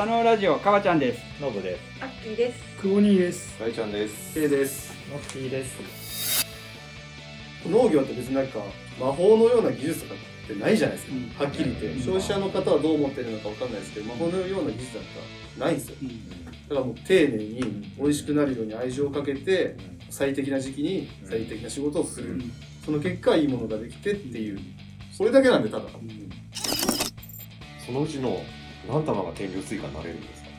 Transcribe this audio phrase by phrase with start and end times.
[0.00, 2.02] 下のラジオかわちゃんですノブです。
[2.02, 2.80] アッキーです。
[2.80, 3.54] クオニーです。
[3.60, 4.40] 大ちゃんです。
[4.40, 4.94] A です。
[5.10, 6.46] モッティです。
[7.68, 8.60] 農業って別になんか
[8.98, 11.14] 魔法のような技術とかってないじゃないですか。
[11.14, 15.02] うんはっきり言って、消費者の方はどう思ってるのかわかんないですけど、魔法のような技術だっ
[15.58, 15.96] たらないんですよ。
[16.70, 19.76] だからもう丁寧に美味しくなるように愛情をかけて、
[20.08, 22.40] 最適な時期に最適な仕事をする。
[22.86, 24.60] その結果いいものができてっていう、
[25.12, 25.82] それだけなんでただ。
[27.84, 28.42] そのうちの
[28.92, 30.50] 何玉が天領スイカになれるんですか？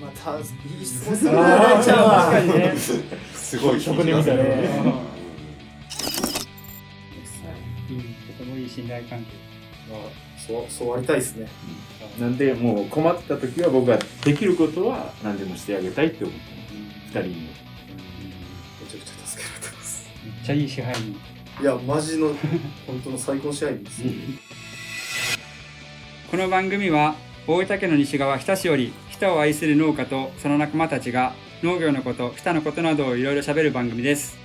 [0.00, 0.44] またいい
[0.86, 1.94] 質問するね、あー大ちゃ。
[1.94, 2.74] 確かにね
[3.34, 4.68] すごい職人みたいなね
[8.38, 9.26] とてもいい信頼関係
[9.90, 10.00] まあ
[10.38, 11.48] そう、そうありたいですね。
[12.18, 16.74] なんで、もう困った時は僕はできることは何でもしてあげたいって思ってます。
[17.08, 17.48] 二人に。
[18.80, 20.08] めちゃくちゃ助けられてます。
[20.24, 21.10] めっちゃいい支配人
[21.60, 22.28] いや、マジの、
[22.86, 24.02] 本当の最高の試合です。
[26.30, 27.16] この番組は
[27.48, 34.39] 大分県の西側日田市より日田を愛する農家とその仲間たちが農業のこと日田のことなどをいろいろ喋る番組です。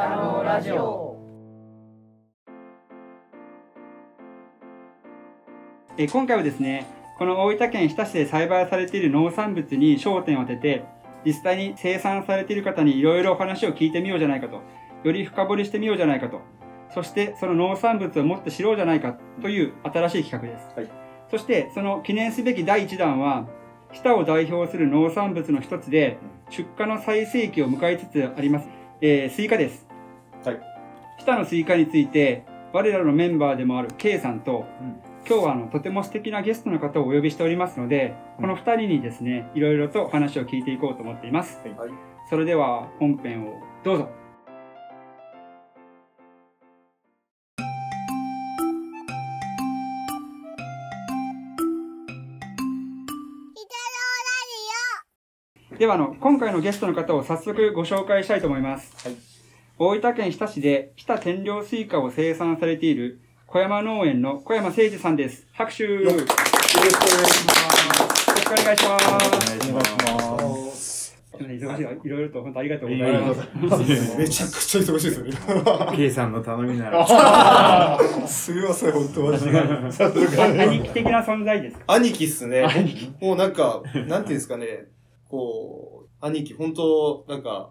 [0.00, 1.14] 北のラジオ。
[5.98, 6.86] えー今回はですね
[7.18, 10.84] この大分県日田市で栽培されている農産物に焦点を当てて
[11.26, 14.62] 実際に生産されている方にいろいろお話を聞いてみようじゃないかと
[15.04, 16.40] より深掘りしてみようじゃないかと
[16.94, 20.90] そしてその農産物をもっと知ろうじゃないかという新しい企画です、はい。
[21.30, 23.46] そしてその記念すべき第1弾は
[23.92, 26.16] 日田を代表する農産物の一つで
[26.48, 28.68] 出荷の最盛期を迎えつつあります、
[29.02, 29.89] えースイカです、はい
[31.20, 34.64] 日田のスイカについて我らのメンバーでもある K さんと、
[35.28, 41.90] 今日はあのとても素敵なゲストの方をお呼びしておりますので、この2人にですねいろいろとお話を聞いていこうと思っています、はい。
[42.30, 44.08] それでは本編をどうぞ。
[55.78, 59.39] ではあの今回のゲストの方を早速ご紹介したいと思います、はい
[59.82, 66.36] 大分県日田市で日田天領スイカを生産されている小山農園の小山誠二さんです拍手よろしくよろしく
[66.76, 67.60] お願いしま
[68.10, 68.42] す。
[68.46, 71.16] お願いしますお願いします。
[71.32, 74.18] 忙しいいろいろと本当ありがとうございます。
[74.18, 75.32] めちゃくちゃ忙しいですよね。
[75.96, 77.98] K さんの頼みなら。
[78.28, 79.58] すみません、本当マジで。
[80.62, 81.84] 兄貴的な存在ですか。
[81.86, 82.66] 兄貴っすね。
[83.18, 84.88] もうなんか、なんていうんですかね、
[85.30, 87.70] こう、兄貴、本当なんか、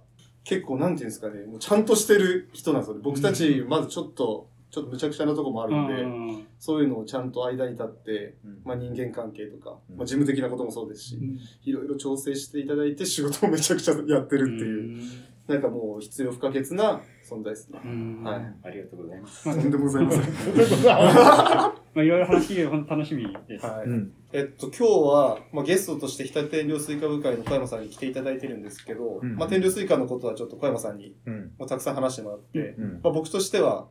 [0.49, 3.01] 結構なんていうんですかね、もうちゃんとしてる人なんですよね。
[3.03, 6.47] 僕たち、まずちょっと、ちょっとむちゃくちゃなとこもあるんで、うん。
[6.57, 8.61] そういうのをちゃんと間に立って、うん。
[8.63, 9.97] まあ人間関係とか、うん。
[9.97, 11.19] まあ事務的なこともそうですし、
[11.65, 15.03] いろいろ調整していただいて仕事をめちゃくちゃやってるっていう、
[15.49, 17.79] なんかもう必要不可欠な存在ですね。
[17.83, 19.47] うんはいありがとうございます。
[19.47, 20.21] まあとんでもございません。
[20.85, 23.65] まあいろいろ話楽しみです。
[23.65, 24.13] はいうん。
[24.31, 31.51] えっと、今日は、まあ、ゲストとして日田天領スイカ部会の小山さんに来ていただいてるんですけど、うんまあ、天領スイカのことはちょっと小山さんにうん。
[31.57, 32.99] もうたくさん話してもらって、うん。
[33.03, 33.87] まあ、僕としては、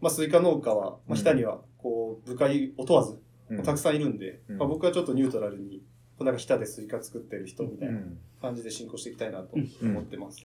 [0.00, 3.20] まあ、スイカ農家は、まあ、日田には、こう、部会を問わず、
[3.62, 5.82] たくさんいるんで、うんまあ、僕はちょっとニュートラルに、
[6.16, 8.18] こうなんか日田でスイカ作ってる人みたいなうん。
[8.40, 10.42] 感じで進行していきたいなとうん思ってます。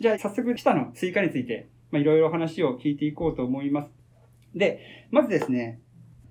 [0.00, 3.90] じゃあ早速日田のスイカについて、まあいろいろ話を聞いていこうと思います。
[4.54, 5.80] で、まずですね、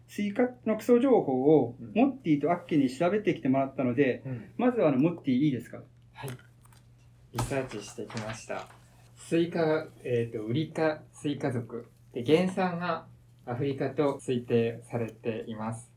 [0.07, 4.23] スイカの基礎情報をうんモッティとアッキーに調べてきてもらったので、
[4.57, 5.81] まずはあのモッティいいですか？
[6.13, 6.29] はい。
[7.33, 8.67] リサーチしてきました。
[9.15, 11.85] スイカが、えっ、と、ウリ科スイカ属。
[12.13, 13.05] で、原産が
[13.45, 15.91] アフリカと推定されています。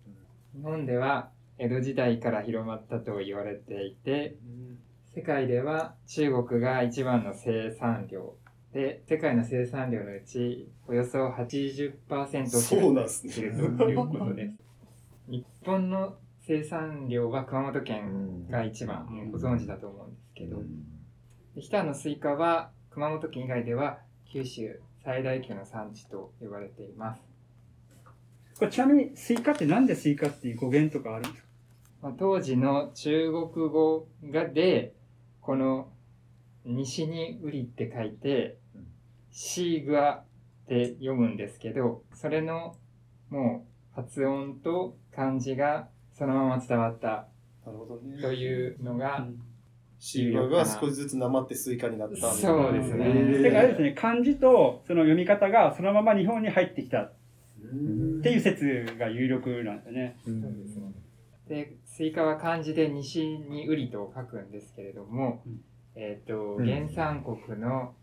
[0.55, 4.37] 日本では江戸時代から広まったと言われていて、
[5.15, 8.35] 世界では中国が一番の生産量
[8.73, 13.33] で、世界の生産量のうちおよそ80%をそうなんですね。
[13.35, 14.55] 占めているということです。
[15.29, 20.57] 日本の生産量は熊本県が一番、うんご存知だと思うんですけど、
[21.55, 23.99] で日田のスイカは熊本県以外では
[24.33, 27.23] 九州最大級の産地と呼ばれています。
[28.59, 31.49] これちなみにスイカってなんでスイカっていう語源とかあるんですか？
[32.01, 34.95] まあ、当時の中国語がで、
[35.43, 35.89] この
[36.65, 38.59] 西にウリって書いて、
[39.31, 40.25] シーグアっ
[40.69, 42.77] て読むんですけど、それの
[43.29, 47.27] もう発音と漢字がそのまま伝わった
[47.67, 48.21] なるほどね。
[48.21, 49.27] というのが、
[49.99, 52.37] シーカが少しずつなまってスイカになったみたいな。
[52.37, 57.13] そうですねだからですね、漢字とその読み方がそのまま日本に入ってきたっ
[58.23, 60.17] ていう説が有力なんですよね。
[60.25, 60.92] そうですね。
[61.49, 65.61] で、スイカは漢字で西にウリと書くんですけれども、うん。
[65.95, 66.67] えっ、と、うん。
[66.67, 67.95] 原産国の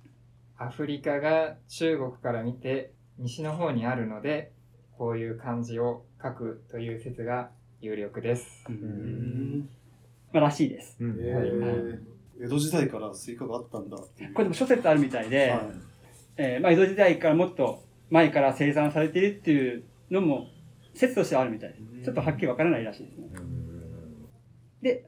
[0.57, 4.51] アフリカが中国から見て西の方にあるので、
[4.97, 7.49] こういう漢字を書くという説が
[7.81, 8.65] 有力です。
[8.67, 9.69] うん。
[10.33, 10.97] まあ、らしいです。
[10.99, 11.11] うん。
[11.11, 11.99] へー。
[12.41, 13.97] 江戸時代からスイカがあったんだ。
[13.97, 14.05] こ
[14.37, 15.61] れでも諸説あるみたいで、はい。
[16.37, 20.47] えーまあ、江戸時代からもっと前から生産されているっていうのも
[20.99, 21.81] 説としてはあるみたいです。
[22.03, 23.27] ちょっとはっきりわからないらしいですね。
[24.81, 25.05] で、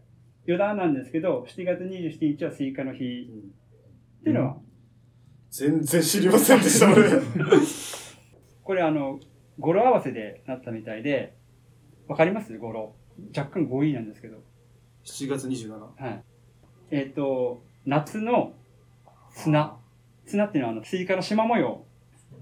[0.47, 4.57] 余談なんですけど、7月27日はスイカの日っていうのは、
[5.49, 7.09] 全然知りませんでした、俺。
[8.63, 9.19] これあの、
[9.59, 11.35] 語呂合わせでなったみたいで、
[12.07, 12.57] わかります？
[12.57, 12.95] 語呂。
[13.35, 14.37] 若干強引なんですけど。
[15.03, 15.77] 7月27。
[15.77, 16.23] はい。
[16.91, 18.53] えっ、と、夏の
[19.31, 19.77] 綱。
[20.25, 21.85] 綱っていうのはあの、スイカの縞模様。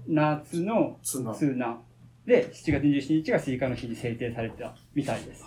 [0.06, 1.22] 夏の綱。
[1.24, 1.80] 綱。
[2.30, 5.44] で、7月27日がスイカの日に制定されたみたいです。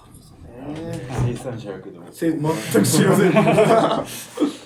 [1.26, 2.04] 生産者やけど。
[2.12, 3.32] せ全く知りません。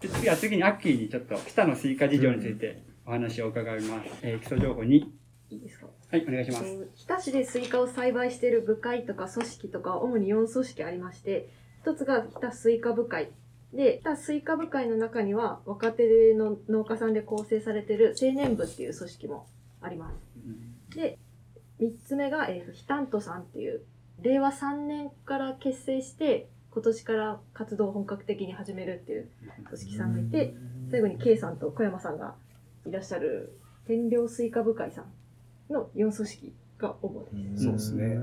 [0.00, 4.10] で次は次にアッキーにちょっと日田のスイカ事情についてお話を伺います。
[4.22, 5.12] えー基礎情報に。
[5.50, 5.86] いいですか？
[6.10, 6.64] はい、お願いします。
[6.64, 11.48] そう日田市でスイカを栽培している部会とか組織とか主に4組織ありまして
[11.82, 13.28] 一つが日田スイカ部会
[13.74, 19.46] で日田スイカ部会の中には若手の農家さんで構成されている青年部っていう組織も
[19.82, 20.10] ありま
[20.90, 21.18] すで
[21.82, 23.82] 3つ目が、えーと、ヒタントさんっていう
[24.22, 29.28] 令和3年から結成して今年から活動を本格的に始めるっていう
[29.66, 30.54] 組織さんがいて
[30.90, 32.34] 最後に K さんと小山さんが
[32.86, 37.64] いらっしゃる天領スイカ部会さんの4組織が主です。
[37.64, 38.18] そうですね。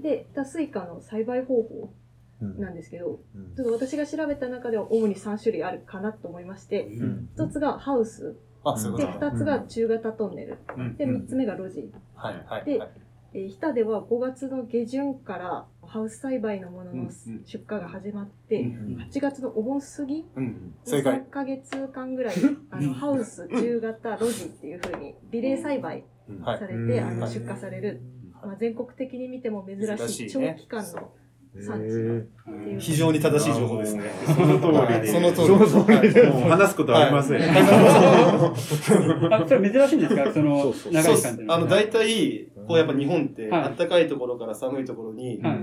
[0.00, 1.92] で、タスイカの栽培方法
[2.40, 3.20] なんですけど、
[3.56, 6.88] ちょっと私が調べた中では主に3種類あるかなと思いまして、
[7.36, 9.32] 1つがハウス、あ、そういうで、ことね。
[9.34, 11.90] 2つが中型トンネル、うんで、3つ目が路地。
[12.14, 12.64] はい、はい。
[12.64, 12.88] ではい
[13.36, 17.10] えー日田では5月の下旬からハウス栽培のもののうんうん
[17.44, 20.74] 出荷が始まって、うん8月のお盆過ぎうん。
[20.84, 21.16] 正解。
[21.18, 22.36] 3ヶ月間ぐらい
[22.70, 26.04] あのハウス中型路地っていう風にリレー栽培
[26.42, 26.66] はいさ。
[26.68, 28.00] れて、うんあの出荷される、
[28.40, 31.10] まあ、全国的に見ても珍しい珍しいね長期間の
[31.62, 32.26] 産
[32.78, 34.02] 地非常に正しい情報ですね。
[34.26, 35.06] その通りで。
[35.08, 35.46] その通り。
[35.46, 36.22] その通りで。
[36.24, 37.42] もう話すことありません。
[37.42, 38.54] あ、
[39.46, 40.32] それ珍しいんですか？
[40.32, 40.92] そのそうそう。
[40.92, 41.58] 長い期間っていうのは。
[41.58, 43.74] あの、大体、こうやっぱ日本って、はい。
[43.76, 45.58] 暖かいところから寒いところに、はい。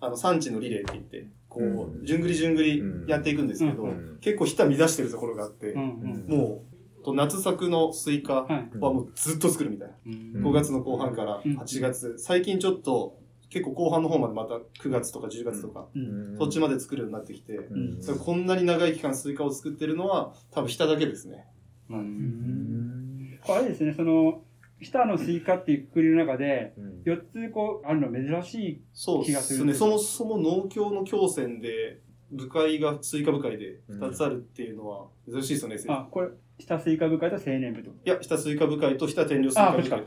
[0.00, 6.64] あの、産地のリレーって言って、こうう、じゅんぐりじゅんぐりやっていくんですけどうん、結構ひた乱してるところがあってう、んも
[7.00, 8.80] う、と夏作のスイカうん。
[8.80, 9.94] はもうずっと作るみたいな。
[10.06, 10.10] う
[10.40, 10.46] ん。
[10.46, 11.56] 5月の後半からうん。
[11.58, 13.16] 8月、最近ちょっと、
[13.56, 21.46] 結構後半の方までまた9月とか10月とか、うんそっちまで作るようになってきて、んそれこんなに長い期間スイカを作ってるのは、多分日田だけですね。
[21.88, 24.42] うんあれですね、その、
[24.82, 26.74] 日田のスイカっていうくくりの中で、
[27.06, 28.82] 4つこう、あるの珍しい。
[28.92, 29.78] そう気がするですね。
[29.78, 32.00] そもそも農協の協選で、
[32.30, 35.76] 部会が、スイカ部会で2つあるっていうのは珍しいですよね。
[35.76, 37.90] いあ、これ、日田スイカ部会と青年部と。
[38.04, 39.90] や、日田スイカ部会と日田天領スイあ、カ部会。
[39.90, 40.06] はい。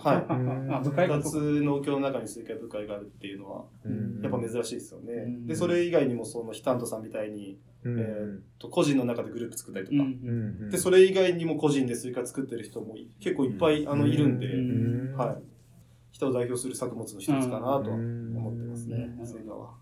[0.69, 3.65] あ、あ部会か2つ農協の中にスイカ部会があるっていうのは、
[4.23, 5.13] やっぱ珍しいですよね。
[5.13, 7.59] うんで、それ以外にも、その、ヒタントさんみたいに、
[8.57, 10.69] と個人の中でグループ作ったりとか、うん。
[10.69, 15.37] で、それ以外にも個人でスイカ作ってる人もい結構いっぱい、あの、いるんで、うんはい。
[16.11, 19.75] 日田を代表する作物の一つかなとは思ってますねう、んスイカは。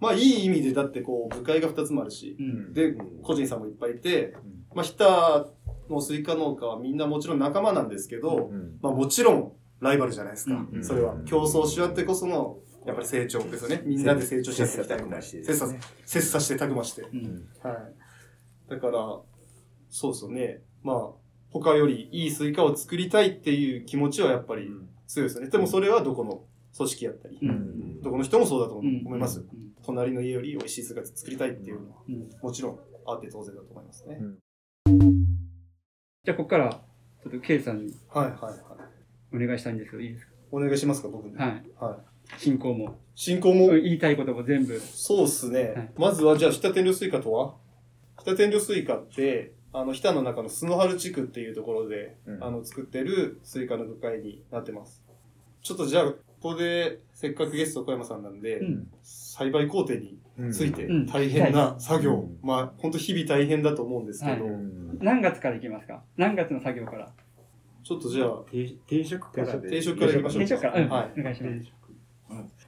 [0.00, 2.72] まあ、いい意味で、だってこう、部会が2つもあるしう、ん。
[2.72, 4.34] で、個人さんもいっぱいいて、
[4.74, 5.46] まあ、日田
[5.88, 8.50] のスイカ農家はみんなもちろん仲間なんですけど、
[8.82, 10.66] まあ、もちろんライバルじゃないですか。
[10.72, 11.16] うんそれは。
[11.24, 13.82] 競争し合ってこその、やっぱり成長ですよね。
[13.84, 15.22] みんなで成長し合っていきたい。
[15.22, 17.02] 切磋切磋してたくまして。
[17.02, 17.48] うん。
[17.62, 18.70] はい。
[18.70, 19.20] だから、
[19.88, 20.62] そうですよね。
[20.82, 21.10] まあ、
[21.50, 24.70] 他よりいいスイカを作りたいっていう気持ちはやっぱり
[25.06, 25.50] 強いですよね。
[25.50, 26.44] でもそれはどこの
[26.76, 29.40] 組織やったり、うんどこの人もそうだと思います。
[29.40, 29.46] うん
[29.84, 34.20] 隣の家より美味しいスイカ作りたいっていうのは、うんもちろんあって当然だと思いますね。
[36.26, 36.70] じゃあ、ここから、
[37.22, 38.56] ちょっと K さんにはいはいはい。
[39.32, 41.36] お願いしたいんですけど、いいですお願いしますか、僕に？
[41.36, 41.62] かはい。
[41.78, 41.98] は
[42.36, 42.40] い。
[42.40, 42.98] 進行も。
[43.14, 44.76] 進行も、言いたいことも全部。
[44.80, 45.62] そうっすね。
[45.76, 47.54] はいまずは、じゃあ、日田天領スイカとは？
[48.18, 55.04] 日田天領スイカって、あの、日田の中の須野原地区っていうところで、うんあの、作ってるスイカの部会になってます。
[55.62, 58.88] ちょっとじゃあ、ここで、せっかくゲスト小山さんなんで、うん。
[59.04, 60.18] 栽培工程に
[60.52, 61.06] ついてうん。
[61.06, 62.38] 大変な作業、うん。
[62.42, 64.54] まあ、本当日々大変だと思うんですけど、はい。
[65.00, 66.02] 何月からいきますか？
[66.16, 67.10] 何月の作業から？
[67.82, 71.20] ちょっとじゃあ、定定食から定食からいきましょう定食から、うん、はい。
[71.20, 71.72] お願いします。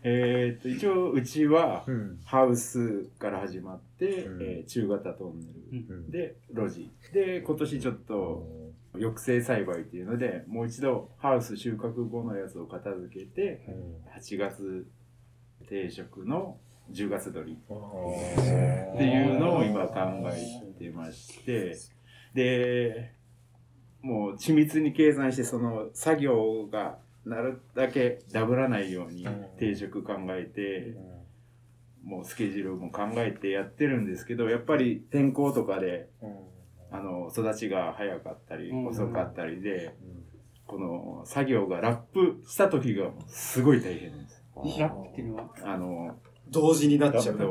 [0.04, 2.20] えーっと一応うちはうん。
[2.24, 4.42] ハウスから始まって、うん。
[4.42, 6.10] えー中型トンネル、うん。
[6.10, 6.90] で路地。
[7.12, 8.46] で今年ちょっと
[8.92, 13.66] 抑制栽培っていうのでもう一度ハウス収穫後のやつを片付けて
[14.18, 14.86] 8月
[15.68, 16.56] 定食の
[16.92, 19.98] 10月取りっていうのを今考
[20.32, 21.76] えてまして。
[22.34, 23.14] で
[24.02, 29.26] もう緻密に計算してその作業がなるだけダブらないように
[29.58, 30.94] 定食考えて
[32.04, 36.08] もうスケジュールも考えてやってるんですけどやっぱり天候とかで
[36.92, 38.86] あの育ちが早かったりうん。
[38.86, 39.96] 遅かったりで
[40.66, 44.44] この作業がラップした時がすごい大変です。
[44.54, 45.50] ラップっていうのは？
[45.64, 46.16] あの
[46.50, 47.44] 同時になっちゃう重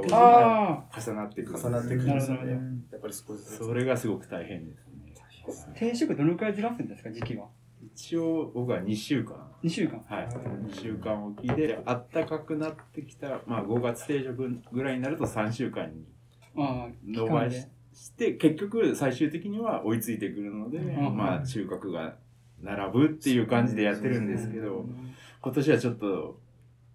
[1.14, 1.60] なってくる。
[1.60, 2.52] 重なってくるんですよね。
[2.92, 3.58] やっぱり少しずつ。
[3.58, 5.14] それがすごく大変ですね。
[5.48, 7.48] あ定食どのくらいずらすんですか時期は？
[7.96, 9.36] 一応僕は2週間。
[9.64, 10.02] 2週間。
[10.08, 10.28] はい。
[10.28, 16.06] 2週間おきで、あったかくなってきた、まあ5月定食ぐらいになると3週間に
[16.56, 21.16] ああ伸ばしして、結局最終的には追いついてくるので、ん。
[21.16, 22.16] まあ中核が
[22.62, 24.86] 並ぶっていう感じでやってるんですけど、
[25.42, 26.40] 今年はちょっと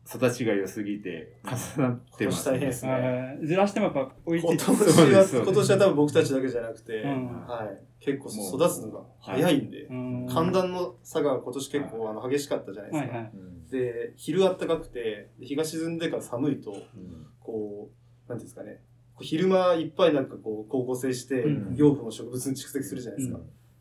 [0.06, 3.38] 育ちが良すぎて重なってます、今年大変ですね。
[3.44, 4.64] ずらしてもやっぱ追いついて。
[4.64, 7.46] 今年は今年は多分僕たちだけじゃなくて、うん。
[7.46, 10.26] はい、結構育つのが早いんで、うん。
[10.28, 13.10] 寒暖の差が今年結構あの激しかったじゃないですか。
[13.10, 13.32] はいはい。
[13.70, 16.76] で昼あったかくてで日が沈んでから寒いと
[17.40, 17.90] こ
[18.26, 18.82] うなんていうんですかね。
[19.14, 21.76] こう昼間いっぱいなんかこう光合成してうん。
[21.76, 23.38] 養分を植物に蓄積するじゃないですか。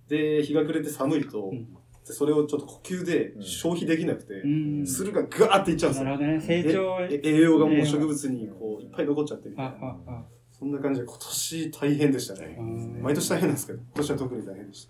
[0.07, 1.67] で日が暮れて寒いと、うん
[2.07, 4.47] でそれをちょっと呼吸で消費できなくて、う
[4.83, 6.05] んするがガーっていっちゃうんですよ。
[6.05, 9.69] なるほどね成長え栄養がもう植物にこういっぱい残っちゃってみたいあ
[10.05, 10.23] な。
[10.51, 12.55] そんな感じで今年大変でしたね。
[12.59, 14.89] うん毎年大変なんですけど、今年は特に大変でし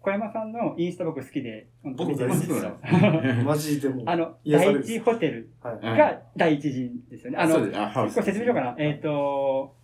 [0.00, 2.76] 小山さんのインスタ僕好きで僕大好きですた。
[3.44, 4.04] マジでもう。
[4.06, 8.76] あの第一ホテルが第一陣ですよねあの説明しようかな。
[8.78, 9.74] えっ、と、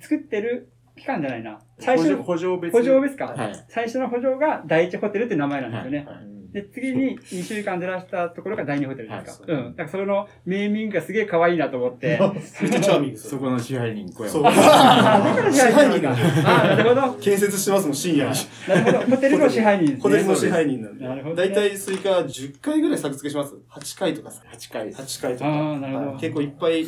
[0.00, 1.58] 作ってる期間じゃないな。
[1.78, 3.64] 最初の補助別補助別か、はい。
[3.68, 6.06] 最初の補助が第一ホテルっていう名前なんですよね。
[6.08, 9.50] はいで、次に2週間ずらしたところが第二ホテルですか？
[9.54, 9.74] はいうん。
[9.74, 12.20] だからそのネーミングがすげえ可愛いなと思って。
[12.60, 13.30] めっちゃチャーミングですよ。
[13.30, 14.42] そこの支配人小そう。
[14.42, 16.64] 山あだから支配人がなんだ。
[16.72, 17.14] あなるほど。
[17.24, 18.34] 建設してますもん、深夜に。
[18.68, 18.98] なるほど。
[19.16, 20.00] ホテルの支配人ですね。
[20.02, 21.04] ホテルの支配人なんで。
[21.08, 24.42] なるほどねだいたいスイカ10回ぐらい作付けします？8回とかさ。
[24.52, 25.00] 8回です。
[25.00, 25.46] 8回とか。
[25.46, 26.84] あーなるほどはい結構いっぱい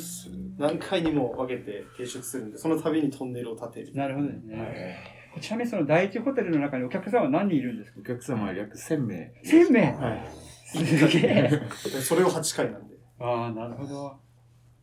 [0.58, 3.94] 何回にも分けて定植するんで、その度にトンネルを建てる。
[3.94, 4.96] なるほどですね。
[5.40, 7.98] ちなみにその第一ホテルの中にお客さんは何人いるんですか？
[8.00, 9.32] お客様は約1000名。
[9.44, 9.92] 1000名？
[9.92, 10.28] はい。
[10.66, 11.50] すげえ。
[11.50, 12.94] でそれを8回なんで。
[13.18, 14.16] ああ、なるほど。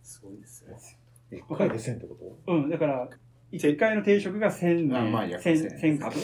[0.04, 0.76] すごいですよ。
[1.32, 3.10] 一回で1000ってこうん、だから、
[3.54, 6.16] 1回の定植が1000名、あまあ約1000 1000 1000株。
[6.18, 6.22] で、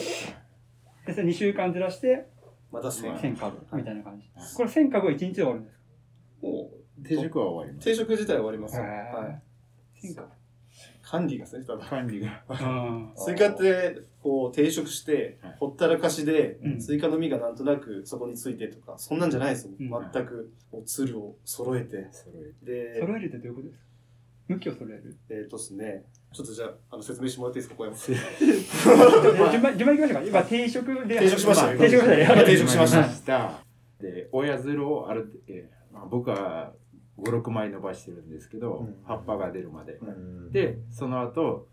[1.14, 2.26] それ2週間ずらして
[2.70, 3.18] また1000。
[3.18, 4.28] 1000株みたいな感じ。
[4.56, 5.82] これ1000株は1日で終わるんですか？
[6.42, 6.70] も
[7.04, 7.84] 定植は終わります。
[7.84, 9.40] 定植自体は終わりますは
[10.02, 10.06] い。
[10.06, 10.28] 1000株。
[11.02, 11.84] 管理がですね、ただ。
[11.86, 12.42] 管理が。
[12.48, 13.12] うん。
[13.16, 19.72] スイカって、こう、定植してはい、ほったらかしでう、んスイカの実がなんとなくそこについてとか、そんなんじゃないですよ。
[19.78, 22.08] うん全く、こう、つるを揃えて。
[22.12, 23.84] 揃えてで、揃えるってどういうことですか？
[24.48, 25.16] 向きを揃える？
[25.30, 28.14] えっとですね、ちょっとじゃあ、あの、説明してもらっていいですか、小山さん。
[29.52, 30.22] 順番、順番いきましょうか。
[30.24, 31.18] 今、定食で。
[31.18, 33.62] 定食しましたよ定食しました定食しました
[34.00, 34.04] た。
[34.04, 36.74] で、親づるをある、えーまあ、僕は
[37.18, 39.94] 5、6枚伸ばしてるんですけど、うん葉っぱが出るまで。
[39.94, 40.06] と
[40.50, 41.68] で、その後、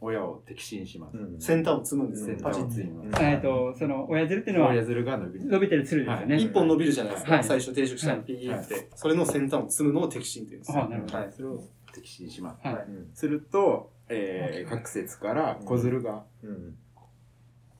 [0.00, 1.16] 親を摘心します。
[1.38, 2.36] 先端を積むんですよ。
[2.36, 3.24] 先端パチンとを摘みます。
[3.24, 5.46] えっと、その、親汁っていうのは親づるが伸びる。
[5.46, 6.34] 伸びてるつるですよね。
[6.34, 7.34] はい一本伸びるじゃないですか。
[7.34, 8.88] はい最初定食したのピーって。
[8.96, 10.84] それの先端を積むのを摘心って言うんですよ。
[10.84, 11.32] あなるほどはい。
[11.32, 11.58] それを
[11.94, 12.66] 摘心します。
[12.66, 12.86] はい。
[13.14, 16.24] すると、えー、各節から小づるが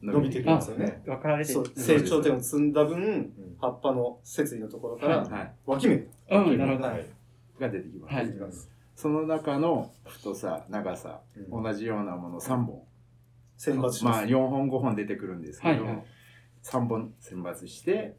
[0.03, 5.53] 伸びてくるんあですよね。、分かられて成長点を積んだ分、葉っぱの節位のところから、はい。
[5.65, 5.95] 脇芽
[6.31, 6.89] うん、なるほど。
[6.89, 7.07] はい
[7.61, 8.11] が出てきま
[8.51, 8.69] す。
[8.97, 12.83] その中の太さ、長さ、同じようなもの3本。
[13.57, 14.19] 選抜しま。
[14.19, 16.05] あ4本5本出てくるんですけど、はいはい
[16.65, 18.17] 3本選抜して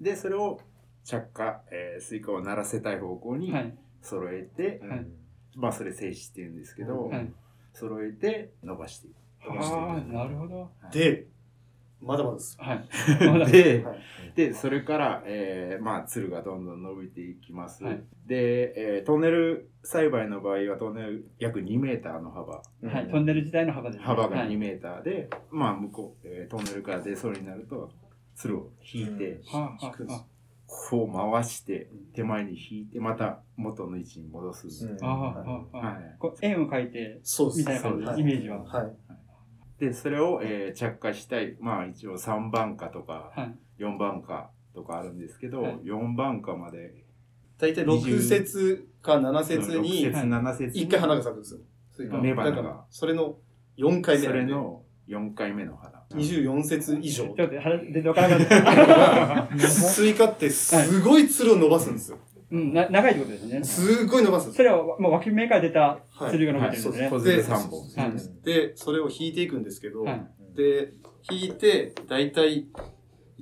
[0.00, 0.60] でそれを
[1.02, 3.76] 着火、えースイカを鳴らせたい方向にはい。
[4.02, 5.06] 揃えて、はい
[5.56, 7.32] まあそれ静止っていうんですけど、はい。
[7.72, 9.14] 揃えて伸ばしていく
[9.46, 10.70] 伸ばしてああ、なるほど。
[10.92, 11.26] で、
[12.00, 12.56] まだまだです。
[12.60, 12.88] はい。
[13.26, 13.98] まだで,、はい
[14.34, 22.62] でそれから、えーまあつるがどんどん伸びていきます、はいで、えートンネル栽培の場合はトンネル約2メーターの幅は
[23.02, 23.10] い。
[23.10, 24.04] トンネル自体の幅ですね。
[24.04, 27.90] 幅が2はいメーターで、まあ向こう、えートンネルから出そうになると
[28.34, 30.24] つるを引いて、はあはあは
[30.66, 35.06] こう回して手前に引いてまた元の位置に戻す、あ。
[35.06, 36.16] ああ、はあ、はあはい。
[36.18, 37.58] こう円を描いて、そうです。
[37.58, 38.62] みたいな感じはいイメージは。
[38.62, 38.92] はい。
[39.80, 43.44] でそれを、えー着果したいまあ一応3番花とかは
[43.78, 43.82] い。
[43.82, 47.04] 4番花とかあるんですけど、はい4番花まで
[47.58, 51.60] 大体6節か7節6に節7節に1回花が咲くんですよ。
[51.90, 53.36] スイカ雌花がだから、それの
[53.78, 57.36] 4回目それの4回目の花24節以上ちょっ。
[57.36, 59.68] と待って、腹でわからなかった。
[59.68, 62.18] スイカってすごいつるを伸ばすんですよ。
[62.50, 63.64] うん、な長いってことですね。
[63.64, 66.30] すごい伸ばすそれはもう脇芽から出たはい。
[66.32, 67.02] つるが伸びてるんです。
[67.02, 67.08] ね。
[67.10, 68.44] 子づる3本はい。
[68.44, 70.26] で、それを引いていくんですけど、はい。
[70.56, 70.92] で、
[71.30, 72.66] 引いて、だいたい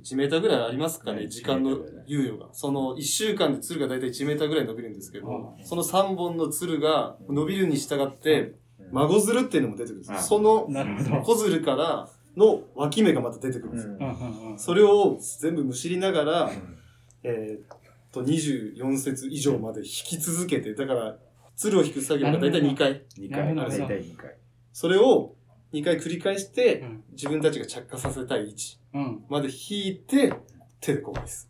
[0.03, 1.29] 1メーターぐらいありますかね、はい。
[1.29, 2.47] 時間の1メーターぐらい猶予が。
[2.51, 8.53] その1週間でつるがだいたい1メーターぐらい伸びるんですけどは、その3本のつるが伸びるに従って、
[8.91, 11.21] 孫鶴っていうのも出てくるんですあそのなるほど。
[11.21, 13.97] 小鶴からの脇芽がまた出てくるんですよ。
[14.57, 16.51] それを全部むしりながら、
[17.23, 17.79] えーっ
[18.11, 21.17] と、24節以上まで引き続けて、だから、
[21.55, 23.03] 鶴を引く作業がだいたい2回。
[23.17, 24.35] 2回なるほど大体2回
[24.71, 25.35] それを
[25.73, 29.23] 2回繰り返してう、ん自分たちが着火させたい位置うん。
[29.29, 30.33] まで引いて、
[30.79, 31.49] 手でこうです。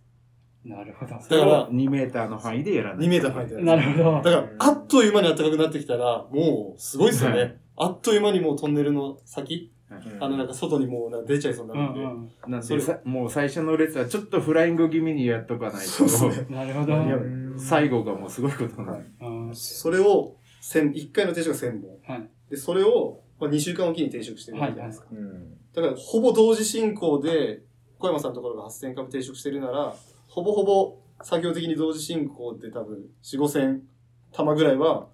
[0.66, 1.12] なるほど。
[1.12, 3.64] だからを2メーターの範囲でやらない2メーター入ってる。
[3.64, 4.22] なるほど。
[4.22, 7.38] だから、あっという間に暖かくなってきたら、もう、すごいですよね。
[7.40, 9.72] はいあっという間にもうトンネルの先、はい
[10.20, 16.56] あの、なんか外にもうなんか出ちゃいそうにうなるんで、んなんそれでさもう最初の列はちょっとフライング気味にやっとかないとそうですねうん。
[16.56, 17.60] なるほど。
[17.60, 22.16] 最後がもうすごいことになるうんそれを、千1回の定食が1000本。
[22.16, 22.30] はい。
[22.50, 25.08] で、それを、まあ、2週間おきに定食してるじゃないですか。
[25.12, 25.58] うん。
[25.74, 27.62] だから、ほぼ同時進行で、
[27.98, 29.96] 小山さんのところが8000株定食してるなら、
[30.28, 33.80] ほぼほぼ作業的に同時進行で多分、4、5000
[34.32, 35.08] 玉ぐらいは、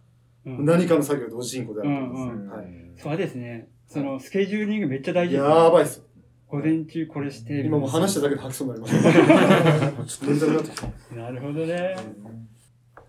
[0.46, 2.22] うん何かの作業同時進行であると思います。
[2.30, 2.66] うんはい。
[2.98, 3.68] そうですね。
[3.88, 5.50] その、スケジューリングめっちゃ大事ですね。
[5.50, 6.04] やばいっす。
[6.48, 7.62] 午前中これして。
[7.62, 9.00] 今もう話しただけで吐きそうになりま
[10.08, 10.28] した。
[10.28, 11.16] ちょっとなってきた。
[11.16, 11.96] なるほどね。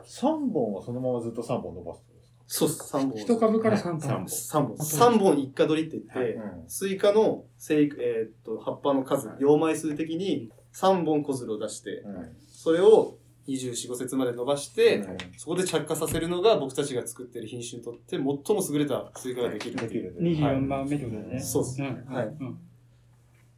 [0.07, 2.03] 3本はそのままずっと3本伸ばす
[2.49, 3.19] そうっす、3本。
[3.21, 4.01] 一株から3 3本。
[4.01, 4.77] 本3本。
[4.77, 12.05] 3本一果取りって言って、うんスイカの生育、えーっと、葉っぱの数、葉枚数的に3本子づるを出して、
[12.49, 15.05] それを24、5節まで伸ばして、
[15.37, 20.13] そこで着果させるのが僕たちが作ってる品種にとって最も優れたスイカができるっていう。
[20.13, 20.47] できる。
[20.47, 21.41] 24番目ってことですね。
[21.41, 22.59] そうっすんはいうん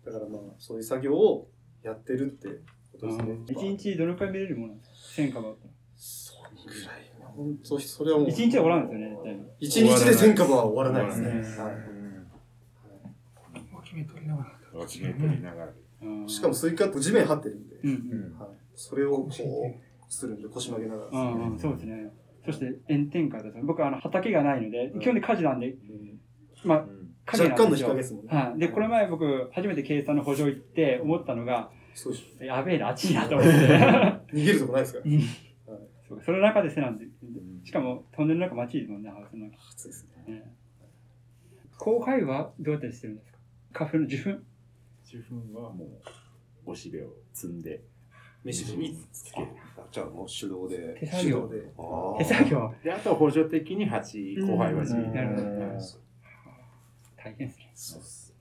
[0.05, 1.49] だからまあ、そういう作業を
[1.83, 2.49] やってるって
[2.93, 3.39] ことですね。
[3.47, 5.71] 一日どのくらい見れるものなんですか ?1000 株あったら。
[5.97, 7.09] それぐらい。
[7.37, 8.31] 本当それはもう。
[8.31, 9.43] 一日で終わらんですよね、絶対に。
[9.61, 11.63] 一日で1000株は終わらないですね。
[11.63, 11.99] はい
[13.89, 14.87] 芽取りながら。
[14.87, 15.73] 決め取りながら
[16.03, 17.95] うんしかもスイカって地面張ってるんで、うんう
[18.37, 22.13] んはい、それをこうするんで腰曲げながらですね、うんうん、そうですね。
[22.47, 25.75] そして炎天下だと、僕はあの畑がないので、基本的に火事なんで、
[26.65, 26.85] まあ、
[27.27, 28.21] 影若干の日なんですよ。
[28.21, 28.31] 陰ですもんね。
[28.31, 28.59] はい。
[28.59, 33.51] で、この前僕、初めて計算の補助行って思ったのが、そうでしょやべえな、暑いなと思って。
[33.51, 35.05] 逃げるとこないですから。
[35.05, 35.21] うん。
[36.09, 37.05] そうその中でせなんで、
[37.65, 39.57] しかもトンネルの中街ですもんね、ハウスの中。
[39.73, 40.35] 暑いですね。
[40.35, 40.55] ね
[41.77, 43.39] 後輩はどうやってしてるんですか？
[43.87, 44.31] 花粉の受粉？
[44.31, 44.39] 受
[45.53, 47.83] 粉はもうおしべを積んで
[48.45, 49.49] 飯につける。
[49.91, 50.97] じゃあもう手動で。
[51.01, 51.49] 手作業。
[51.49, 51.73] で。
[52.19, 52.75] 手作業。
[52.83, 55.13] であと補助的に鉢後輩鉢うん。
[55.15, 55.49] なるほど。
[55.49, 56.09] はい
[57.17, 57.71] 大変ですね。
[57.75, 58.35] そうっす。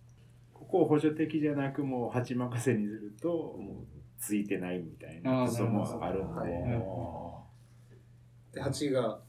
[0.54, 6.52] ここを補助的じゃなくもう鉢任せにするともうついてないみたいなこともあるんはい。
[6.52, 6.82] で
[8.54, 9.20] で、蜂が、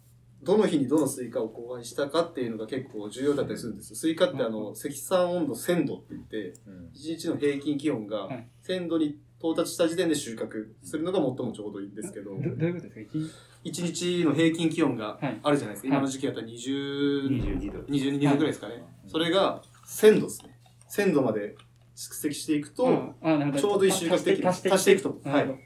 [0.43, 3.97] どの日にどのスイカを交配したかっていうのが結構重要だったりするんですよ。
[3.97, 6.55] スイカってあの、積算温度1000度って言って、
[6.95, 8.49] 1日の平均気温がはい。
[8.67, 10.49] 1000度に到達した時点で収穫
[10.83, 13.19] するのが最もちょうどいいんですけど、どどういうことですか？
[13.65, 15.89] 一日？1日の平均気温がはいあるじゃないですか。
[15.89, 18.83] はい今の時期だったら20、22度22度ぐらいですかね。
[19.07, 20.59] それが1000度ですね。
[20.91, 21.55] 1000度まで
[21.97, 24.49] 蓄積していくと、うんあなるほどちょうどいい収穫できる。
[24.49, 25.21] 足して足していくと。
[25.25, 25.65] はい。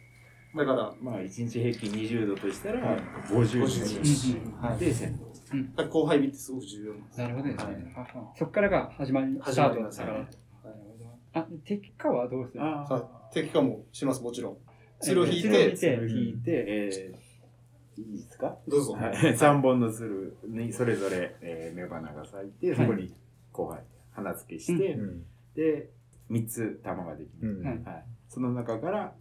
[0.55, 2.99] だから、まあ1日平均20度としたらはい
[3.31, 7.19] 50 50日はいで1000度だから後輩日ってすごく重要なんです。
[7.21, 7.93] なるほどですはいね。
[7.95, 10.13] ははそこからが始まり、スタートだったから。
[10.13, 10.27] なる
[10.65, 11.41] ほど。
[11.41, 13.43] あ、結果はどうするあはい。
[13.43, 14.57] 適化もします、もちろん。
[15.01, 17.33] 鶴を引いて、鶴を引いて鶴を引いてえー
[18.01, 18.57] いいですか？
[18.69, 18.93] どうぞ。
[18.95, 23.15] はい、 3本の鶴にそれぞれ、えー、雌花が咲いて、そこに
[23.53, 25.91] 後輩、花付けして、うんで、
[26.31, 28.05] 3つ玉ができる、うんはいはい。
[28.29, 29.15] その中から、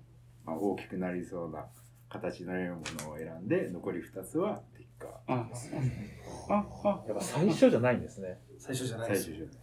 [0.45, 1.65] まあ、大きくなりそうな
[2.07, 5.07] 形のようなものを選んで、残り2つは鉄火。
[5.27, 5.49] あ、
[6.49, 8.39] あ、あ、やっぱ最初じゃないんですね。
[8.57, 9.47] 最初じゃないです最終。
[9.49, 9.57] じ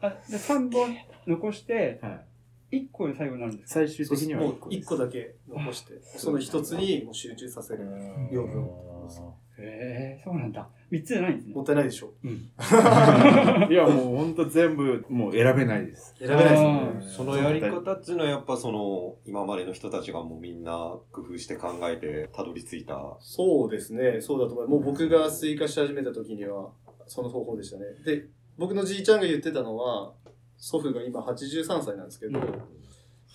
[0.00, 0.96] あ、で、3本
[1.28, 2.16] 残して、ゃない。
[2.16, 2.26] はい。
[2.72, 3.80] 1個で最後になるんですか？
[3.86, 4.86] 最終的にはもう1個です。
[4.86, 7.84] 1個だけ残して、その1つにもう集中させる。
[8.30, 8.68] 養分
[9.62, 10.66] へえ、そうなんだ。
[10.90, 11.62] 3つじゃないんですねも。
[11.62, 12.14] ったいないでしょ。
[12.24, 12.30] うん。
[13.70, 16.14] いや、もうほんと全部、もう選べないです。
[16.18, 16.92] 選べないですあね。
[17.02, 23.16] そのやり方っていうのはやっぱその今までの人たちがもうみんな工夫して考えてたどり着いた。
[23.20, 24.20] そうですね。
[24.22, 24.70] そうだと思います。
[24.70, 26.70] もう僕がスイカし始めた時には、
[27.06, 27.84] その方法でしたね。
[28.06, 30.14] で、僕のじいちゃんが言ってたのは、
[30.60, 32.38] 祖父が今83歳なんですけど、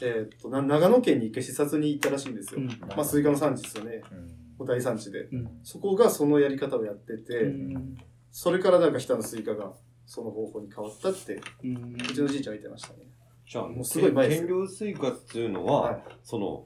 [0.02, 2.62] えーっとな長野県に一回視察に行ったらしいんですよ。
[2.62, 4.02] うんまあ、スイカの産地ですよね。
[4.12, 4.16] う
[4.64, 5.24] ん大産地で。
[5.24, 7.98] うんそこがそのやり方をやってて、うん
[8.32, 9.74] それからなんか日田のスイカが
[10.06, 13.00] その方法に変わったって、うんうちのじいちゃんは言ってましたね。
[13.48, 16.66] じゃあ、もうすごい前です天領スイカっていうのは、はいその、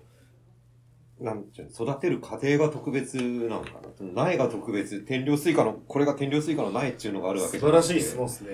[1.19, 4.23] なんていうの、育てる過程が特別なのかな。
[4.23, 8.53] 苗が特別、天領スイカの、これが天領スイカの苗っていうのがあるわけ素晴らしい質問ですね。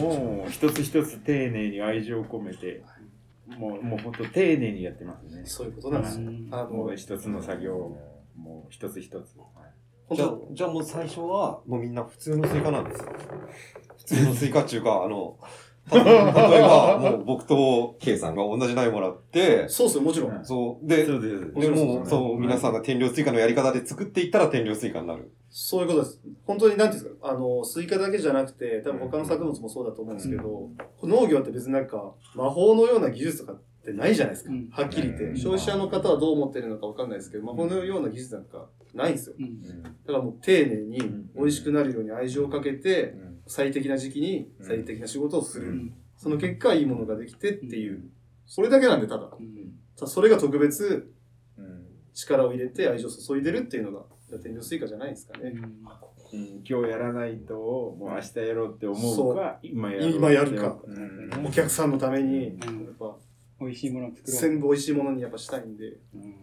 [0.00, 2.82] もう一つ一つ丁寧に愛情を込めて、
[3.48, 5.42] もう、もう本当丁寧にやってますね。
[5.44, 6.30] そういうことなんですよ。
[6.52, 7.96] あの、もう一つの作業を、
[8.36, 9.34] もう一つ一つ。
[10.14, 13.12] じゃあ本当、じゃあもう最初は、もうみんな普通のスイカなんですよ。
[13.98, 15.46] 普通のスイカっていうか、あの、た
[15.92, 20.44] 例えば、もう僕と K さんが同じ苗もらって、そうですよ、もちろん。
[20.44, 21.52] そう、で、そうです。
[21.54, 22.78] でもう、そう、皆さんが。
[22.78, 25.30] が天領スイカのやり方で作っていったら天領スイカになる。
[25.50, 26.20] そういうことです。
[26.46, 30.70] 本当に何ていうんですか、あの、スイカだけじゃなくて、多分他の作物もそうだと思うんですけど、
[31.02, 34.52] 農業って別になんか魔法のような技術とかってないじゃないですか。
[34.52, 35.24] うんはっきり言って。
[35.24, 39.36] うん消費者の方はどう思ってるのかわかんないですけど、魔法のような技術なんかないんですよ。
[39.38, 45.68] うんだからもう丁寧にん美味しくなるように愛情をかけて、うん最適な時期に最適な仕事をする。
[45.68, 45.94] うん。
[46.16, 48.04] その結果、いいものができてっていう。
[48.46, 49.30] それだけなんで、ただ。
[49.38, 49.74] うん。
[49.96, 51.12] ただそれが特別
[51.56, 51.86] うん。
[52.14, 54.04] 力を入れて愛情を注いでるっていうのが、
[54.42, 55.52] 天領スイカじゃないですかね。
[56.32, 56.62] うん。
[56.68, 60.78] 今日やらないと、もう明日やろうって思うか、今やろうって今やるか。
[60.84, 61.46] うん。
[61.46, 62.84] お客さんのために、うん。
[62.84, 63.16] やっぱ、
[63.60, 64.40] 美味しいものを作ろう。
[64.40, 66.34] 全部美味しいものにやっぱしたいんで、うん。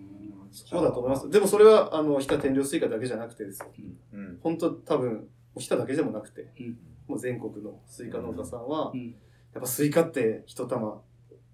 [0.51, 1.29] そうだと思います。
[1.29, 3.67] でもそれは、あの、日田天領スイカだけじゃなくてですよ。
[4.13, 4.39] うん。
[4.41, 9.15] 本当多分、日田だけでもなくて、うんもう全国のスイカ農家さんは、うん
[9.53, 11.01] やっぱスイカって一玉、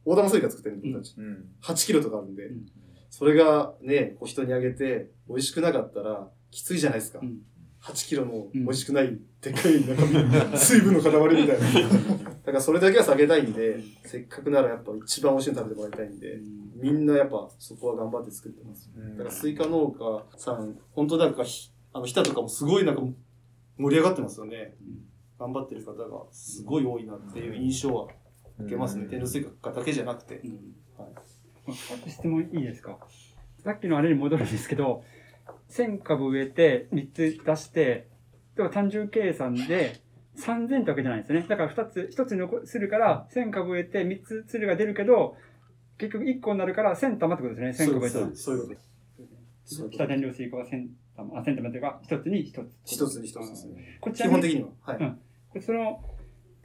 [0.05, 1.15] 大玉スイカ作ってるんで、僕たち。
[1.17, 2.65] うん8キロとかあるんで、うん
[3.11, 7.19] それがね、こう人にあげて、美味しくなかったら、きついじゃないですか。
[7.21, 7.39] うん
[7.83, 11.67] 8キロのうん美味しくない、でっかい中身、水分の塊みたいな。
[12.41, 16.39] だからそれだけは避けたいんで、せっかくならやっぱ一番美味しいの食べてもらいたいんで、
[16.75, 18.89] みんなやっぱそこは頑張って作ってます。
[18.95, 23.01] うんだからスイカ農家さん、本当なんかひ、あの、日田とかもすごいなんか
[23.77, 24.75] 盛り上がってますよね。
[25.41, 28.07] 頑張ってる方がすごい多いなっていう印象は
[28.59, 29.07] 受けますね。
[29.09, 30.35] 天領スイカだけじゃなくて。
[30.43, 30.51] うん
[30.97, 31.09] はい
[31.67, 32.97] 2つ質問いいですか？
[33.63, 35.03] さっきのあれに戻るんですけど、
[35.69, 38.07] 1000株植えて3つ出して、
[38.55, 40.01] でも単純計算で
[40.37, 41.45] 3000ってわけじゃないんですよね。
[41.47, 45.37] だから2つ、1つに残すから1000株植えて3つつるが出るけど、
[45.99, 47.85] 結局1個になるから1000玉ってことですね。
[47.85, 48.35] 1000株植えたら。
[48.35, 48.79] そういうことで
[49.65, 49.89] す。
[49.91, 52.71] 日田天領スイカは1000玉、あ、1000玉というか、1つに1つ。
[52.85, 53.99] 一つに一つですね。
[54.01, 54.69] こっちは基本的には。
[54.81, 54.97] はい。
[54.97, 55.19] うん
[55.59, 56.01] その、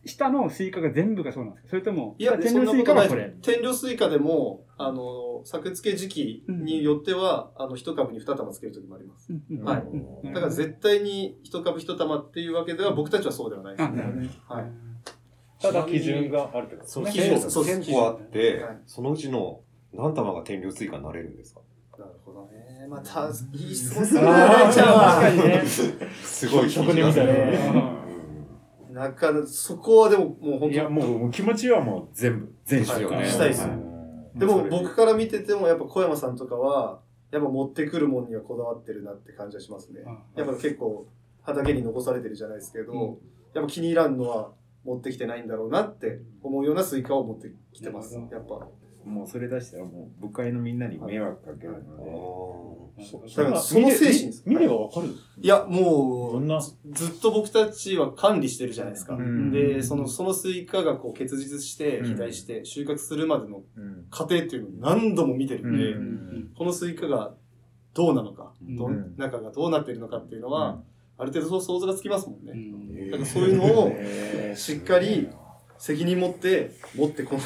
[0.05, 1.70] 下のスイカが全部がそうなんですか？
[1.70, 3.35] それとも、いや、天領スイカはこれ？
[3.42, 9.33] 天領スイカでも、あの、作付け時期によっては、あの、一株に二玉つける時もあります。
[9.33, 14.31] うんうんはいうんだから絶対に一株一玉っていうわけでは、僕たちはそうではないですあ、なるほどね。
[14.49, 14.64] はい。
[15.61, 17.11] ただ基準があるってことですね。
[17.12, 19.61] 基準そう1000個あってはい、そのうちの
[19.94, 21.61] 何玉が天領スイカになれるんですか？
[21.99, 22.87] なるほどね。
[22.88, 25.20] また、いい質問するね、あー大ちゃんは。
[25.22, 25.62] 確かにね。
[25.66, 28.05] すごい職人みたいなね。
[28.96, 33.28] なかなか、そこはでも、もう本いや、当もう気持ちはもう全部、全種よね。
[33.28, 33.68] したいですよ
[34.35, 40.00] でも僕から見てても、やっぱ小山さんとかは、やっぱ持ってくるもんにはこだわってるなって感じはしますね。
[40.35, 41.06] やっぱ結構、
[41.42, 43.18] 畑に残されてるじゃないですけど、うん
[43.54, 44.50] やっぱ気に入らんのは
[44.85, 48.18] 持ってきてないんだろうなって思うようなスイカを持ってきてます。
[48.18, 48.68] なやっぱ。
[49.06, 52.90] もうそれ出したらもう部会のみんなに迷惑かけるの
[53.36, 54.42] だからその精神です。
[54.46, 55.08] 見ればわかる。
[55.40, 59.14] いや、もう、ずっと僕たちは管理してるじゃないですか。
[59.14, 59.52] うん。
[59.52, 62.04] で、その、そのスイカがこう結実して、うん。
[62.04, 63.62] 肥大して、収穫するまでの
[64.10, 66.52] 過程っていうのを何度も見てるんで、うん。
[66.56, 67.34] このスイカが
[67.92, 69.14] どうなのか、どうん。
[69.18, 70.82] 中がどうなってるのかっていうのは、
[71.18, 72.52] ある程度そう想像がつきますもんね。
[72.52, 73.10] うん。
[73.10, 73.92] だからそういうのを
[74.56, 75.28] しっかり
[75.78, 77.44] 責任持って持ってこない。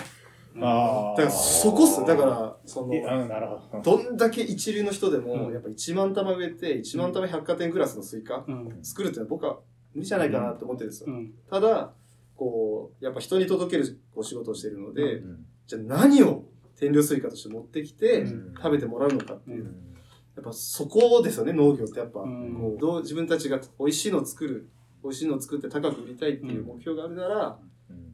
[0.56, 2.06] あだからそこっすよ。
[2.06, 3.98] だから、その、あなるほど。
[3.98, 5.52] どんだけ一流の人でも、うん。
[5.52, 8.78] やっぱ1万玉植えて、1万玉百貨店クラスのスイカうん。
[8.82, 9.60] 作るってのは僕は
[9.94, 11.12] 無理じゃないかなって思ってるんですよ。
[11.12, 11.32] うん。
[11.48, 11.92] ただ、
[12.36, 15.46] こう、やっぱ人に届けるこう仕事をしてるので、うん。
[15.66, 16.44] じゃあ何を
[16.76, 18.54] 天領スイカとして持ってきてうん。
[18.56, 19.64] 食べてもらうのかっていう。
[19.64, 19.90] うん。
[20.36, 22.20] やっぱそこですよね、農業ってやっぱ。
[22.20, 22.54] うん。
[22.58, 24.68] こうどう自分たちが美味しいのを作る、
[25.02, 27.58] 美味しいのを作って高く売りたいっていう目標があるなら、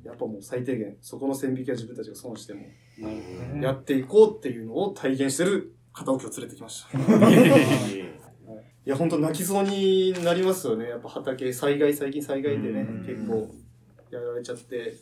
[0.05, 2.62] やっぱもう最低限、そこの線引きは自分たちが損しても、
[3.61, 6.99] やっていこうっていうのを体現してる方を今日連れてきました。
[8.87, 10.89] いや、本当泣きそうになりますよね。
[10.89, 13.53] やっぱ畑、災害、最近災害でねうん、結構
[14.11, 14.95] やられちゃって。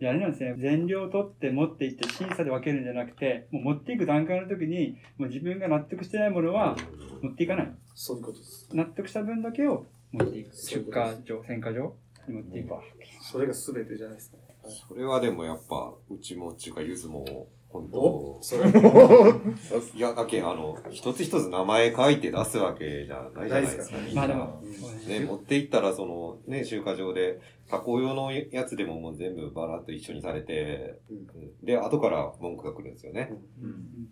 [0.00, 0.54] いや、あれなんですね。
[0.58, 6.76] 全量取って持っていって審査で分けるんじゃなくて、もう持っていく段階の時に、もう自分が納得してないものは
[7.22, 7.74] 持っていかない。
[7.94, 8.68] そういうことです。
[8.74, 10.54] 納得した分だけを持っていく。
[10.54, 11.94] 出荷場、選果場
[12.28, 12.74] に持っていく。
[13.22, 14.38] それが全てじゃないですか。
[14.88, 18.38] それはでもやっぱ、うちもっていうか、ゆずも、本お？
[18.40, 19.40] 当それも
[19.96, 23.96] いや、だけあの、一つ一つ名前書いて出すわけじゃないじゃないですか。
[23.96, 24.62] ないですまあでも
[25.08, 25.18] ね。
[25.20, 31.00] ね、持っていったら、その、ね、集荷場で、加工用のやつでももう全部バラッと一緒にされて、
[31.62, 33.32] で、後から文句が来るんですよね。
[33.60, 34.08] うん。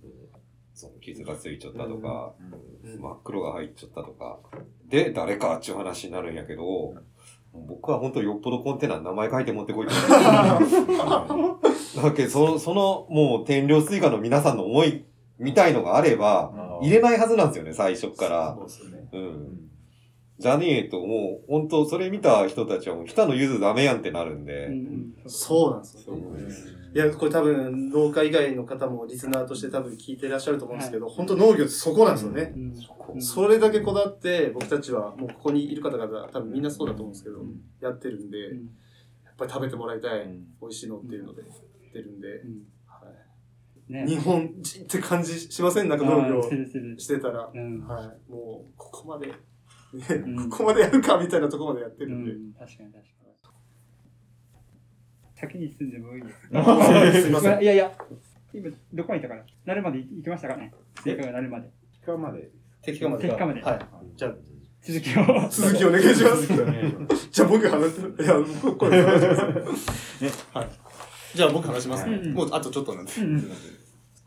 [0.74, 2.34] その傷がついちゃったとか、
[2.82, 3.00] うん。
[3.00, 4.40] 真っ黒が入っちゃったとか。
[4.86, 6.94] で、誰かっていう話になるんやけど、
[7.54, 9.94] 僕は本当よっぽどコンテナに名前書いて持ってこいって。
[12.00, 15.04] だけど、その、その、もう、天領スイカの皆さんの思い、
[15.38, 18.62] みたいのがあれば、入れないはずなんですよね、最初からそ。
[18.62, 19.08] うですよね。
[19.12, 19.71] うん。
[20.38, 24.66] じゃねえと、もう、本当それ見た人たちはもう、来たのゆずダメやんってなるんで。
[24.66, 25.14] うんうん。
[25.26, 26.82] そうなんですよね。
[26.94, 32.52] いや、これ多分、農家以外の方もリスナーとして多分聞いてらっしゃると思うんですけど、本当農業ってそこなんですよね。
[32.56, 32.62] うん。
[32.62, 37.44] うんそれだけこだわって、僕たちは、もうここにいる方々、多分みんなそうだと思うんですけど、
[37.80, 38.56] やってるんで、うん。
[39.24, 40.26] やっぱり食べてもらいたい、
[40.62, 41.42] 美味しいのっていうので、
[41.92, 42.42] 出るんで、
[43.88, 44.06] ね。
[44.06, 45.88] 日本人って感じしません？
[45.90, 46.42] なんか農業
[46.96, 47.80] してたら、うん。
[47.86, 49.30] はい、もう、ここまで、
[49.92, 53.32] ねんここまでやるかみたいなところまでやってうるんで、ん確かに確かに
[55.34, 57.92] 先に進んでもいいですすいませんいやいや
[58.54, 59.42] 今どこまで行ったかな？
[59.66, 60.72] なるまで行きましたかね？
[61.02, 62.50] 正解がなるまで期間まで。
[62.82, 63.28] 適化までか。
[63.28, 63.78] 適化まではい。
[64.16, 64.34] じゃあ、
[64.82, 66.48] 続きを続きお願いします。
[67.30, 68.00] じゃあ僕話す。
[68.00, 70.24] いや、僕これ話します。
[70.24, 70.68] ね、はい。
[71.34, 72.18] じゃあ僕話しますね。
[72.30, 73.12] もうあとちょっとなんで。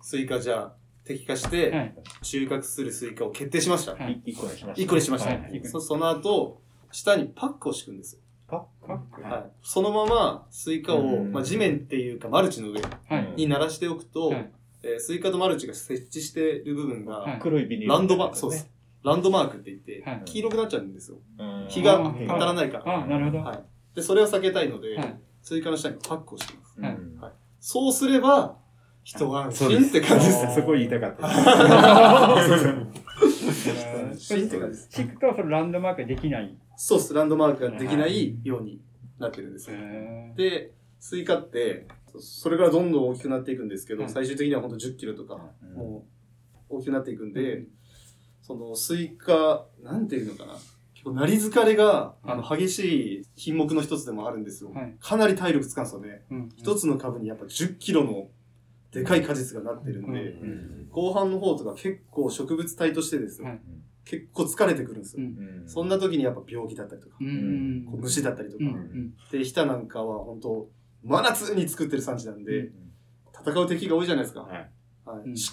[0.02, 3.94] スイカじゃあ、摘果して、はい収穫するスイカを決定しました。
[3.94, 4.82] はい一個にしました。
[4.82, 5.30] 一個にしました。
[5.30, 8.22] はいそその後、下にパックを敷くんですよ。
[8.48, 9.22] パック？
[9.22, 9.52] はい。
[9.62, 14.52] そのままスイカを、うんまあ、地面っていうかマルチの上はいにならしておくと、はい
[14.84, 17.94] えースイカとマルチが接地している部分が、はい黒いビニール。
[17.94, 18.70] ランドマーク、そうです。
[19.04, 21.18] ランドマークって言って、はい黄色くなっちゃうんですよ。
[21.38, 21.66] うん。
[21.70, 23.04] 日があ当たらないから。
[23.04, 23.64] あなるほどはい。
[23.96, 26.82] で、それを避けたいので、はいスイカの下にパックをしています。
[26.82, 27.22] はいうん
[27.60, 28.58] そうすれば、
[29.06, 30.56] 一安そうです心って感じです。
[30.56, 31.28] そこ言いたかった。
[34.18, 34.90] 心って感じです。
[34.90, 38.82] 敷くとそのランドマークができないそうっす、ランドマークができないように
[39.20, 39.78] なってるんですよ。
[39.80, 41.88] へで、スイカって、
[42.20, 46.06] それからどんどん大きくなっていくんですけど、はい最終的にはほんと10キロとか、うんも
[46.70, 47.64] う大きくなっていくんで、
[48.42, 50.54] そのスイカ、なんていうのかな。
[50.96, 52.80] 結構、なり疲れが、あの、激し
[53.20, 54.72] い品目の一つでもあるんですよ。
[54.72, 56.24] はいかなり体力使うんですよね。
[56.32, 58.30] うん一つの株にやっぱ10キロの
[58.96, 63.62] でかい果実がなってるんで、うん後半の方とか結構植物体としてですよ、はい。
[64.06, 65.24] 結構疲れてくるんですよ。
[65.24, 65.64] うん。
[65.68, 68.64] そんな時にやっぱ病気だったりとか、虫だったりとか、
[69.30, 70.70] で、日田なんかは本当
[71.04, 72.72] 真夏に作ってる産地なんで、
[73.46, 74.42] 戦う敵が多いじゃないですか。
[74.42, 74.72] はい。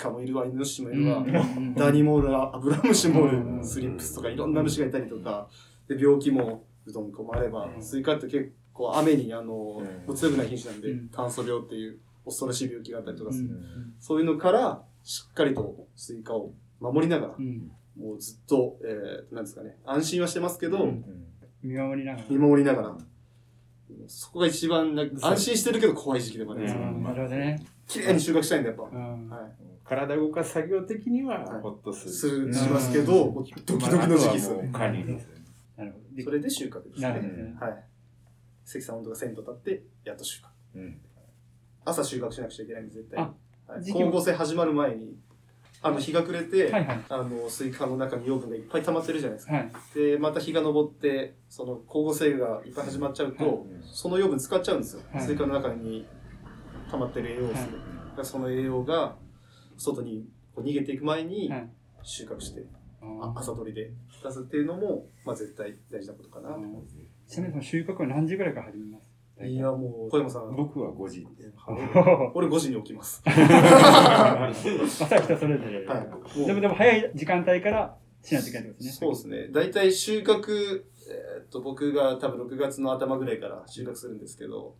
[0.01, 5.49] 鹿もいるわ、イノシシもいるわ、うんダニもおるわ、アブラムシもおうんる、スリップスとかいろんな虫がいたりとか、
[5.89, 9.83] で、病気もうどんこもあれば、スイカって結構雨にあの、
[10.15, 11.09] 強くない品種なんで、うん。
[11.09, 13.49] 炭疽病っていう恐ろしい病気があったりとかする。
[13.49, 20.89] うんそういうのから、しっかりとスイカを守りながら、うんもうずっと、えー、なんですかね、安心はしてますけど、
[21.63, 22.97] 見守りながら見守りながら、
[24.07, 26.81] そこが一番なんか、安心してるけど怖い時期でもありますよ。
[26.81, 28.85] うんなるほどね綺麗に収穫したいんで、やっぱ。
[28.85, 29.49] うんは
[29.85, 32.07] 体動かす作業的にははいほっとすい。
[32.07, 32.13] る。
[32.13, 34.71] する、しますけど、ドキドキの時期ですよね。
[34.73, 35.45] 管理ですよね。
[35.77, 37.09] なるほどでそれで収穫ですね。
[37.09, 37.85] なるほどねはい。
[38.65, 40.47] 積算温度が1000度経って、やっと収穫。
[40.77, 41.01] うん
[41.85, 43.29] 朝収穫しなくちゃいけないんで、絶対に。
[43.29, 45.17] は光合成始まる前に、
[45.83, 47.01] あの、日が暮れて、はいはい。
[47.09, 49.55] あの、スイカの中に養分がいっぱい溜まってるじゃないですか。
[49.55, 49.73] はい。
[49.95, 53.57] で、また日が昇って、その光合成がいっぱい始まっちゃうと、はい。
[53.91, 55.03] その養分使っちゃうんですよ。
[55.13, 55.23] はい。
[55.23, 56.07] スイカの中に
[56.91, 57.61] 溜まってる栄養素、は
[58.23, 58.25] い。
[58.25, 59.17] その栄養が
[59.77, 61.69] 外にこう逃げていく前にはい。
[62.05, 62.65] 収穫して、
[63.01, 63.93] ああ朝取りで
[64.25, 66.97] 出すっていうのも、まあ、絶対大事なことかなと思います。
[67.29, 69.12] ちなみにその収穫は何時ぐらいから始めます？
[69.45, 71.27] いや、もう、小山さん、僕は5時。
[72.35, 73.23] 俺5時に起きます。
[73.25, 76.47] まあそれは人それぞれはい。
[76.47, 79.49] でもでも早い時間帯からしないとですねそうですね。
[79.51, 84.75] 大体収穫、えーっと、僕が多分6月の頭ぐらいから収穫するんですけど、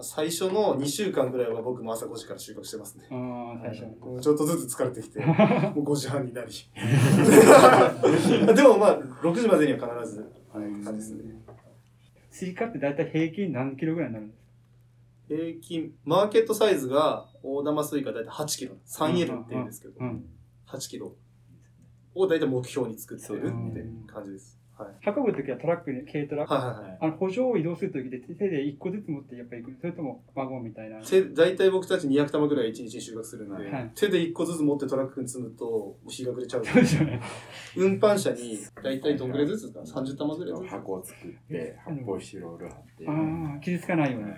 [0.00, 3.06] 最初の2週間ぐらいは僕も朝5時から収穫してますね。
[3.10, 3.86] ああ最初
[4.20, 5.36] ちょっとずつ疲れてきて、 もう
[5.84, 6.50] 5時半になり。
[8.54, 10.20] でもまあ、6時までには必ず、
[10.52, 11.35] はい、感じですね。
[12.36, 14.46] スイカって大体平均何キロぐらいになるんです
[15.26, 20.24] 平均、マーケットサイズが、大玉スイカ大体8キロ、3L って言うんですけど、かうん
[20.68, 21.14] 8キロ
[22.14, 24.58] を大体目標に作ってるって感じです。
[24.78, 24.88] はい。
[25.06, 26.98] 運ぶときはトラックに軽トラはいはいはい。
[27.00, 36.64] あの補助を移動するときで手で一個ずつ持ってやっぱり行くそれともワゴンみたいな手大体僕たち200玉ぐらい1日に収穫するんで、はい手で1個ずつ持ってトラックに積むと、もう日が暮れちゃう。
[36.66, 37.20] そうですよね
[37.76, 40.70] 運搬車に大体どんぐらいずつですか ?30 玉ぐらいずつ？
[40.70, 43.08] 箱を作って、発泡スチロール貼って。
[43.08, 44.30] ああ傷つかないように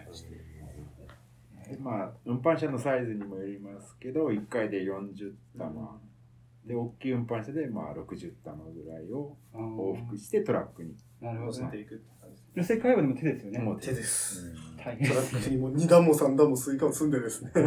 [1.81, 6.01] まあ、運搬車のサイズにもよりますけど、1回で40玉。
[6.69, 10.95] で、大きい運搬車でまあ60玉ぐらいを往復してトラックに。
[11.21, 13.59] 乗せていくって感じ寄せ替えはでも手ですよね。
[13.59, 14.55] もう手です。
[14.77, 17.51] 大変トラックにも2段も3段もスイカを積んでですね。
[17.55, 17.65] うん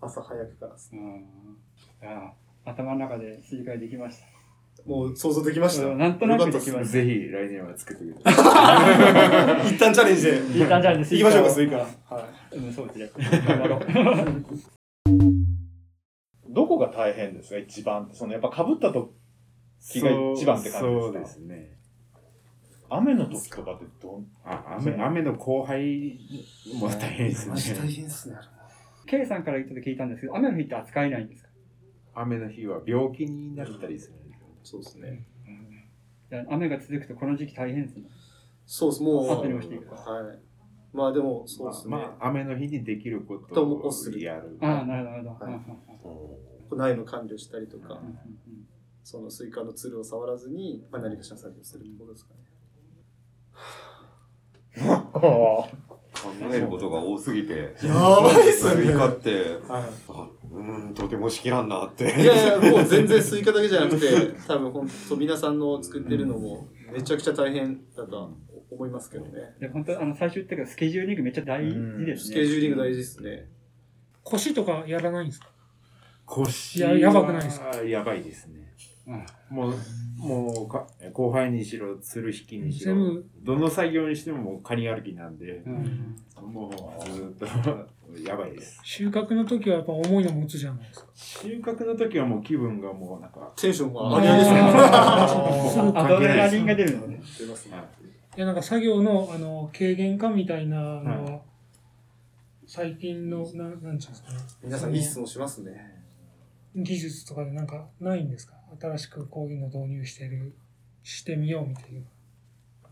[0.00, 1.00] 朝早くからですね。
[1.00, 2.32] うんいや
[2.66, 4.26] 頭の中でスイカができました。
[4.84, 5.86] もう想像できました。
[5.86, 6.84] うんなんとなくできました。
[6.84, 9.68] ぜひ来年は作ってください。
[9.74, 10.58] 一旦チャレンジで。
[10.58, 11.76] いい感じなんで行きましょうか、スイカ。
[11.76, 12.56] はい。
[12.56, 13.10] うん、そうですね。
[13.46, 13.84] 頑張ろう。
[16.54, 17.58] どこが大変ですか？
[17.58, 18.14] 一番って。
[18.16, 19.10] そのやっぱ被った時
[20.00, 20.80] が一番って感じですか？
[20.80, 21.78] そうですね。
[22.88, 26.18] 雨の時とかってどんあ雨雨の交配
[26.72, 27.92] も大変ですマジ大ね。
[27.92, 28.36] 変ですね。
[29.06, 31.48] K さんから言ったと聞いたんですけど、雨の日って扱えないんですか？
[32.14, 34.14] 雨の日は病気になったりする。
[34.62, 35.26] そうですね。
[36.30, 38.04] いや雨が続くとこの時期大変ですね。
[38.66, 39.28] そうです、もう。
[39.28, 40.38] サプリをしていくとはい。
[40.94, 41.90] まあでも、そうですね。
[41.90, 44.56] まあ、まあ雨の日にできることともをやる。
[44.60, 45.44] ああ、なるほど。
[45.44, 45.60] はいうん
[46.76, 48.18] 苗の管理をしたりとか、うんうん
[49.06, 52.44] そのスイカのつるを触らずに、まあ、何かしら作業するってことですかね。
[56.24, 57.76] 考えることが多すぎて。
[57.84, 62.04] やばいっすねスイカって、はあうーん、とてもしきらんなって。
[62.04, 62.22] い。
[62.22, 68.30] いやいや、もう全然スイカだけじゃなくて、多分本当皆さんの作ってるのもめちゃくちゃ大変だとは
[68.74, 69.54] 思いますけどね。
[69.60, 72.32] で本当あの最初言ったけどスケジューリングめっちゃ大事ですね。
[72.32, 73.48] スケジューリング大事ですね。
[74.22, 75.48] 腰とかやらないんですか？
[76.26, 77.76] 腰いややばくないですか？
[77.84, 78.72] やばいですね。
[79.06, 79.26] うん。
[79.50, 79.74] もう、
[80.16, 86.16] もうか、交配にしろ、つる引きにしろどの作業にしてももうカニ歩きなんで、うん。
[86.42, 87.46] もうずっと
[88.26, 88.80] やばいです。
[88.82, 91.06] 収穫の時はやっぱ重いの持つじゃないですか。
[91.14, 94.60] 収穫の時はもう気分がもうなんか、テンションが上がりですね。
[95.94, 97.20] アドレナリンが出るのね。
[97.38, 97.76] 出ますね。
[98.36, 101.42] いや、なんか作業の、あの、軽減化みたいな、あの、
[102.66, 104.38] 最近の、ななんていうんですかね。
[104.62, 106.02] 皆さんいい質問しますね。
[106.74, 108.54] 技術とかでなんかないんですか？
[108.80, 110.56] 新しくこういうの導入してる、
[111.04, 112.00] してみようみたいな。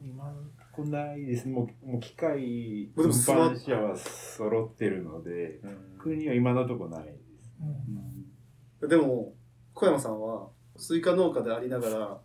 [0.00, 1.54] 今のとこないですね。
[1.54, 5.60] もうもう機械、で運もスマ搬車は揃ってるので、
[5.98, 7.52] 国は今のとこないです。
[7.60, 9.34] うんでも、
[9.74, 12.20] 小山さんは、スイカ農家でありながら、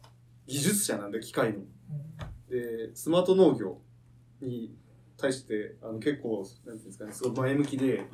[0.48, 1.60] 技術者なんで、機械の。
[2.50, 3.80] で、スマート農業
[4.42, 4.76] に
[5.18, 8.08] 対して、あの結構、なんていうんですかね、すごい前向きで、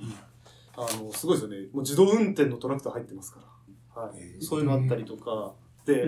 [0.76, 1.68] あの、すごいですよね。
[1.72, 3.40] もう自動運転のトラクター入ってますか
[3.96, 4.02] ら。
[4.04, 4.44] はい。
[4.44, 5.54] そういうのあったりとか、
[5.86, 6.08] で、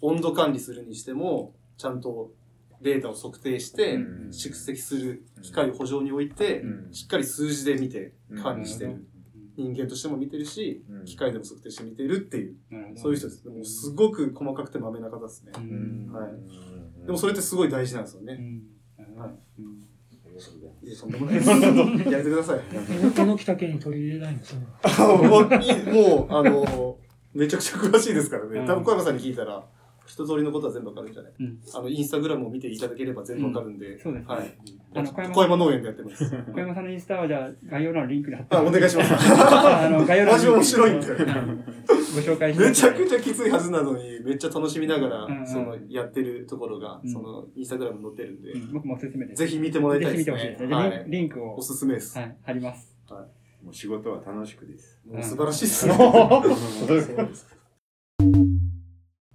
[0.00, 2.32] 温度管理するにしても、ちゃんと
[2.80, 9.06] データを測定して、うん蓄積する機械を補助に置いて、うんしっかり数字で見て管理してる。
[9.54, 12.56] 人間としても見てるし、うん機械でも測定して見てるっていう、
[12.96, 13.48] そういう人です。
[13.48, 15.60] もうすごく細かくてまめな方ですねう。
[15.60, 16.32] んはい。
[17.06, 18.34] でもそれってすごい大事なんですよね。
[18.34, 18.62] うん
[18.98, 19.82] なるほどうん
[20.82, 21.50] いや、そんなことないです。
[21.50, 22.60] やめてください。
[22.72, 24.60] えのきたけに取り入れないんですよ。
[25.92, 26.98] もう、あの、
[27.34, 28.66] めちゃくちゃ詳しいですからね。
[28.66, 29.64] 多分小山さんに聞いたら、
[30.06, 31.32] 一通りのことは全部わかるんじゃない？
[31.40, 33.98] うんあの、インスタグラムを見ていただければ全部わかるんで。
[34.00, 34.54] そうですねはい。
[34.94, 36.24] あの小山小山農園でやってます。
[36.52, 39.14] 小山さんのインスタはじゃあ概要欄のリンクに貼ってあ、お願いします。
[39.14, 41.06] あの概要欄マジ面白いんで。
[41.06, 49.38] ご紹介してめちゃくちゃきついはずなのに、めっちゃ楽しみながら、うんうんその、やってるところが、うんその、インスタグラムに載ってるんで、うん僕もおすすめです。
[49.42, 50.68] ぜひ見てもらいたいですぜひ見てほしいですね。
[50.68, 50.74] ね。
[50.74, 51.04] はい。
[51.08, 52.18] リンクをおすすめです。
[52.18, 52.94] はい貼ります。
[53.64, 55.00] もう仕事は楽しくです。
[55.06, 55.94] もう素晴らしいですね。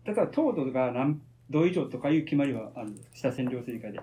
[0.08, 4.00] だから糖度が何度以上とかいう決まりはあるんです天領スイカで。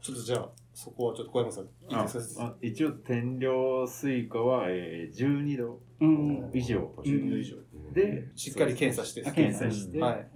[0.00, 6.50] ちょっとじゃあ、そこはちょっと小山さん、いいあですかあ一応、天領スイカは、えー、12度うん。
[6.54, 7.56] 以上12度以上。
[7.92, 9.28] で、しっかり検査して。
[9.28, 10.12] あ検査して、はい。
[10.12, 10.28] はい。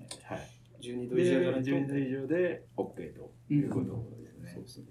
[0.83, 1.71] 12度で、以上じゃないと。
[1.71, 3.87] 12度以上で OK ということ
[4.21, 4.51] ですね。
[4.55, 4.87] そうですね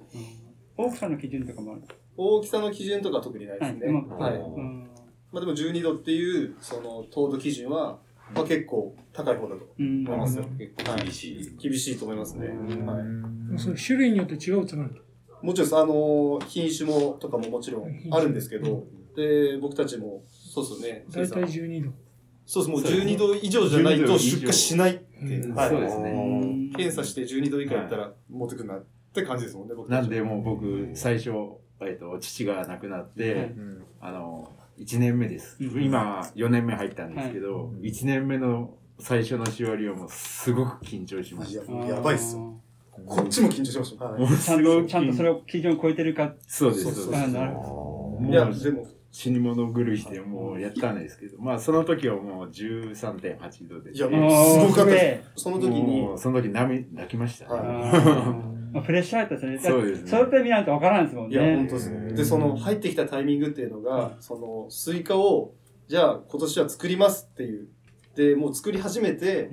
[0.77, 1.81] 大きさの基準とかもある。
[2.15, 3.87] 大きさの基準とかは特にないですね。
[3.87, 4.39] はいはい。
[4.39, 4.89] うん
[5.31, 7.99] まあでも12度っていう、その、糖度基準は、
[8.33, 10.45] まあ結構高い方だとうん思いますよ。
[10.57, 11.57] 結構厳しい。
[11.57, 12.47] 厳しいと思いますね。
[12.47, 13.59] はい。
[13.59, 14.99] そういう種類によって違うってなんだ
[15.41, 18.83] もちろんです、あの、品種も、とかももちろんあるんですけど、
[19.15, 21.05] で、僕たちも、そうですよね。
[21.11, 21.91] 大体12度。
[22.45, 25.07] そうです、もう12度以上じゃないと出荷しないって。
[25.19, 26.11] そうですね。
[26.43, 26.71] うん。
[26.71, 31.31] 検査して12度以下やったら持ってくんなって感じですもんね、僕たちなんで、もう僕、最初、
[31.81, 33.55] えっと、父が亡くなって、はい。
[34.01, 35.57] あの、1年目です。
[35.59, 41.71] うん今、4年目入ったんですけど、1年目の最初のしおりはもう、すごく緊張しました。
[41.71, 42.59] いや、やばいっすよ。
[43.05, 44.05] こっちも緊張しました。
[44.05, 46.33] はいちゃんと、ちゃんとそれを基準を超えてるか。
[46.47, 47.23] そうです、そうです。
[47.23, 53.93] あなるもいや、うでも、死に物狂いして、もうやったんですけど、まあ、その時はもう13.8度で。
[53.93, 54.93] いや、あもうすごかった。
[55.39, 57.47] その時にも、うその時涙泣きました。
[57.47, 59.57] はいあー まあプレッシャーやったですね。
[59.57, 61.35] そうですねそうやって見ないとわからんですもんね。
[61.35, 62.13] いや、本当ですね。
[62.13, 65.53] で、その入ってきたタイミングっていうのが、そのスイカを、
[65.87, 67.69] じゃあ今年は作りますっていう。
[68.15, 69.49] で、もう作り始めて、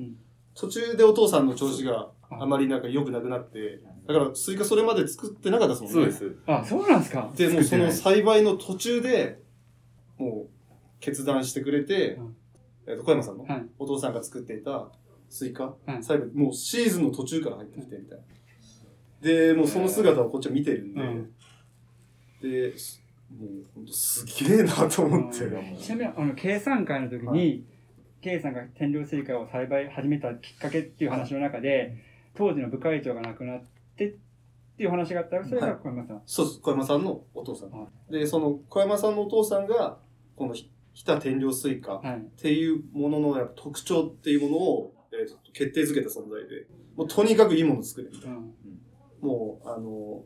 [0.54, 6.12] 途中でお父さんの調子があまりなんか良くなくなって、だからスイカそれまで作ってなかったですもんね。
[6.12, 6.36] そうです。
[6.46, 7.30] あ、そうなんですか。
[7.36, 9.40] で、もうその栽培の途中で、
[10.18, 12.18] もう決断してくれて、
[12.88, 14.88] えっと小山さんのはいお父さんが作っていた
[15.28, 18.24] スイカ、はい栽培、もうシーズンの途中から入ってきてみたいな。
[19.22, 21.32] で、もうその姿をこっちは見てるんで、うん。
[22.42, 25.38] で、すもう本当すげえなと思って。
[25.38, 27.64] ちなみにあの計算会の時に、
[28.20, 31.96] K さんが天領スイカを栽培始めたきっかけっていう話の中で、
[32.34, 33.62] 当時の部会長が亡くなっ
[33.96, 34.14] てっ
[34.76, 36.22] ていう話があったら、それが小山さん。
[36.26, 37.88] そうです、小山さんのお父さん。
[38.10, 39.98] で、その小山さんのお父さんが、
[40.36, 46.66] このひ日田天領スイカっていうもののやっぱ特徴っていうものを、えーと決定づけた存在で、
[46.96, 48.36] もうとにかくいいものを作るみたいな。
[49.22, 50.24] もう、あの、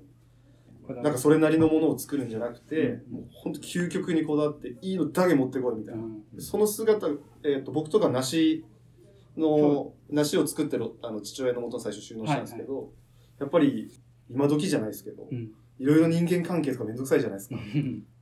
[1.02, 6.02] なんかそれなりのものを作るんじゃなくて、もう本当究極にこだわって、いいのだけ持ってこいみたいな。
[6.38, 7.08] その姿、
[7.44, 8.64] えっ、と、僕とか梨
[9.36, 12.92] の、梨を作ってるあの父親のもとに最初就農したんですけど、
[13.38, 13.90] やっぱり
[14.30, 15.28] 今時じゃないですけど、
[15.78, 17.56] いろいろ人間関係とかめんどくさいじゃないですか。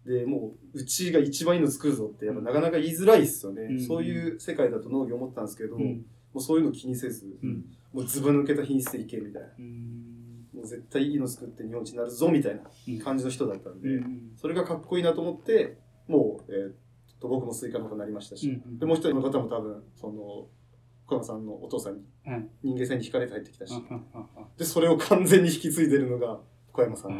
[0.07, 3.63] で、もう、うちが一番いいの作るぞって、やっぱなかなか言いづらいっすよね。
[3.63, 3.81] うん。
[3.81, 6.05] そういう世界だと農業思ったんですけど、うん。
[6.35, 7.27] もうそういうの気にせず、
[7.93, 9.49] もうずば抜けた品質でいけみたいな。
[10.55, 12.63] もう絶対いいの作って日本一になるぞみたいな
[13.05, 13.89] 感じの人だったんで、
[14.37, 16.75] それがかっこいいなと思って、もう、えーっ
[17.21, 20.47] と僕もスイカの方になりましたし、うんでもう一人の方も多分、その、
[21.07, 22.49] 小山さんのお父さんにはい。
[22.63, 23.75] 人間性に惹かれて入ってきたし、
[24.57, 26.41] で、それを完全に引き継いでるのが
[26.73, 27.17] 小山さんで、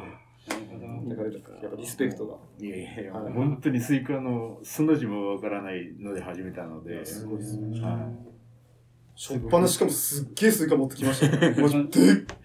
[1.09, 2.37] だからやっぱリスペクトが。
[2.61, 3.33] いやいや、はい。
[3.33, 7.05] 本当にスイカのスの字もわからないので始めたので。
[7.05, 7.81] すごいですね。
[7.81, 8.34] はい
[9.17, 11.51] しょっぱなしかもすっげえスイカ持ってきましたね。
[11.61, 11.91] もうでっ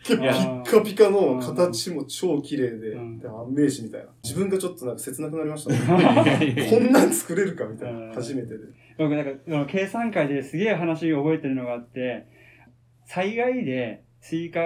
[0.03, 2.97] けえピッカピカの形も超綺麗で、で
[3.27, 4.07] 安命詞みたいな。
[4.23, 6.67] 自分がちょっとなんか切なくなりましたね。
[6.69, 8.13] こんなん作れるかみたいな。
[8.13, 8.65] 初めてで。
[8.99, 12.27] 僕なんかその計算会ですげえ話を覚えてるのがあって
[13.05, 14.59] 災害でスイカ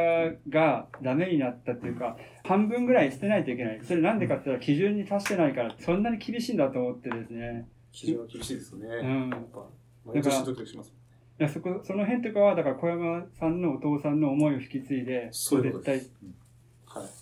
[0.50, 8.88] がダメになったっていうか半分ぐらい捨てないといけないそれなんでかって言ったら基準に達してないからそんなに厳しいんだと思ってですね基準は厳しいですよね。
[8.88, 9.70] うんやっぱ
[10.06, 10.92] 毎年ドキドキします。
[11.40, 16.24] いやそこその辺とかはだから小山さんのお父さんの思いを引き継いでそういうこと絶対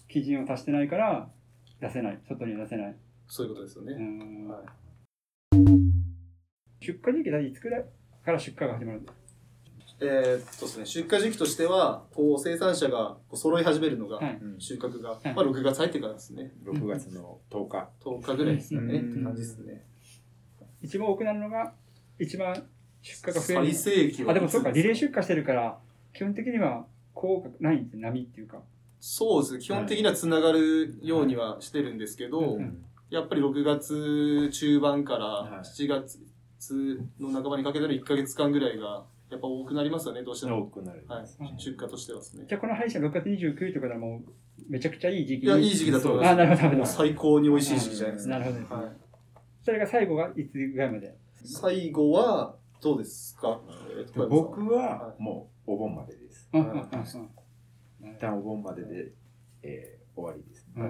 [0.10, 1.30] 基準を達してないから
[1.80, 2.20] 出せない。
[2.28, 2.96] 外に出せない。
[3.28, 3.96] そういうことですよね。
[6.80, 7.86] 出荷時期はいつくらい
[8.26, 9.22] から出荷が始まるんですか
[10.04, 14.20] えーっとですね、出荷時期としては、こう生産者がこう揃い始めるのが、
[14.58, 16.52] 収穫が、まあ6月入ってからですね。
[16.66, 17.90] 6月の10日。
[18.04, 18.96] 10日ぐらいですかね。
[18.96, 19.12] うん。
[19.12, 19.86] って感じですね。
[20.82, 21.74] 一番多くなるのが
[22.20, 22.68] 一番
[23.02, 25.78] 出荷が増える最盛期はあでもそうかリレー出荷してるから
[26.14, 28.60] 基本的には効果ないんですね波っていうか
[29.04, 29.60] そうですね。
[29.60, 32.60] 基本的にはつながるようにはしてるんですけど、
[33.10, 36.20] やっぱり6月中盤から7月
[37.20, 40.60] の半ばにかけての1ヶ月間ぐらいが、やっぱ多くなりますよね、どうしても。
[40.60, 41.04] 多くなる。
[41.08, 41.26] はい。
[41.58, 42.46] 出荷としてはですね。
[42.48, 44.32] じゃあこの配信は6月29日とかでもう
[44.70, 46.32] めちゃくちゃいい時期いや、いい時期だと思います。
[46.34, 48.38] あなるほどなるほど最高に美味しい時期じゃないですか。
[48.38, 48.92] なるほどはい。
[49.64, 51.16] それが最後がいつぐらいまで？
[51.44, 53.62] 最後は、どうですか、
[54.30, 56.50] 僕はもうお盆までです。
[58.04, 59.12] 一旦お盆までで、
[59.64, 60.84] えー終わりですね。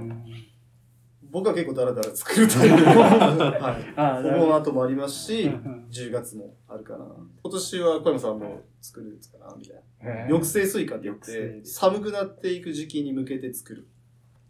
[1.30, 4.28] 僕は結構ダラダラ作るタイプで、 はい。
[4.36, 5.44] お盆後もありますし、
[5.92, 7.06] 10月もあるかな。
[7.44, 10.24] 今年は小山さんも作るんですかなみたいな。
[10.26, 13.88] 抑制スイカって言って、寒くなっていく時期に向けて作る。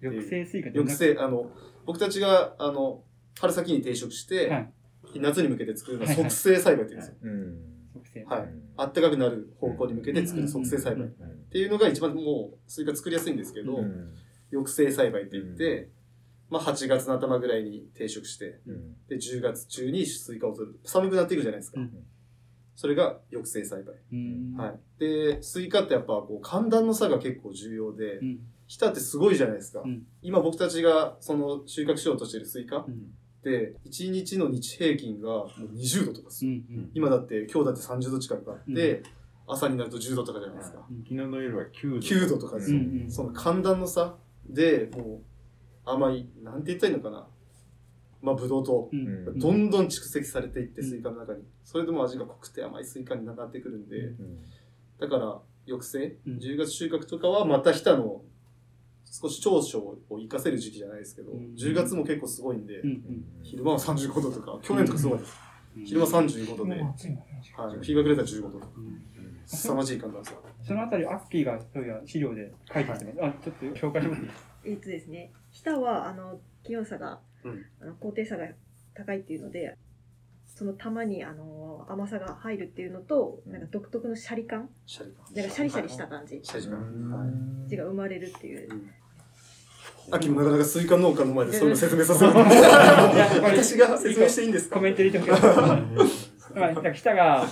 [0.02, 1.52] 抑制スイカって抑制、あの、
[1.86, 3.04] 僕たちが、あの、
[3.40, 4.48] 春先に定植して、
[5.20, 7.08] 夏に向けて作るのは促成栽培って言うん
[8.02, 8.28] ですよ。
[8.28, 8.50] はい。
[8.78, 11.08] あったかくなる方向に向けて作る促成栽培。
[11.08, 11.10] っ
[11.52, 13.80] ていうのが一番もう、スイカ作りやすいんですけど、
[14.52, 15.90] 抑制栽培って言って、
[16.50, 18.60] まあ8月の頭ぐらいに定植して、
[19.08, 20.80] で、10月中にスイカを取る。
[20.84, 21.80] 寒くなっていくじゃないですか。
[22.76, 23.96] それが抑制栽培。
[24.58, 24.80] はい。
[25.00, 28.20] で、スイカってやっぱこう寒暖の差が結構重要で、
[28.68, 29.84] 日田ってすごいじゃないですか。
[30.22, 32.86] 今僕たちがその収穫しようとしてるスイカ
[33.44, 36.52] 1日の日平均がもう20度とかですよ。
[36.94, 39.04] 今だって、今日だって30度近くあって、
[39.48, 40.86] 朝になると10度とかじゃないですか。
[41.04, 41.98] 昨日の夜は9度。
[41.98, 42.80] 9度とかですよ。
[43.10, 44.16] その寒暖の差
[44.48, 45.22] で、も
[45.86, 47.28] う甘い、なんて言ったらいいのかな。
[48.22, 48.92] まあ、ブドウ糖、
[49.36, 51.44] どんどん蓄積されていって、スイカの中に。
[51.64, 54.14] それでも味が濃くて甘いスイカになってくるんで、
[55.00, 58.24] だから、抑制、10月収穫とかはまた日田の
[59.12, 62.82] 少し長所を活かせる時期じゃないですけど、10月も結構すごいんで、
[63.44, 65.38] 昼間は35度とか、去年とかすごいです。
[65.86, 68.72] 昼間35度で、はい、日が暮れたら15度とか。
[69.46, 70.32] 凄まじい簡単さ。
[70.66, 73.18] そのあたり、アッキーがそういう資料で書いてきてます。
[73.22, 74.22] あ、ちょっと紹介します
[74.64, 78.48] えっとですね、下はあの気温差が、うんあの高低差が
[78.94, 79.76] 高いっていうので、
[80.46, 85.26] その玉にあの甘さが入るっていうのと、なんか独特のシャリ感、シャリ感。
[85.34, 87.10] なんかシャリシャリした感じシャリ感。
[87.10, 87.26] は
[87.68, 87.76] い。
[87.76, 88.70] が生まれるっていう。
[90.12, 92.32] 秋もなかなかスイカ農家の前でそういうの説明させる。
[93.44, 94.76] 私が説明していいんですか？
[94.76, 95.42] コメント入れておき
[96.54, 97.48] まあ、日田が、あ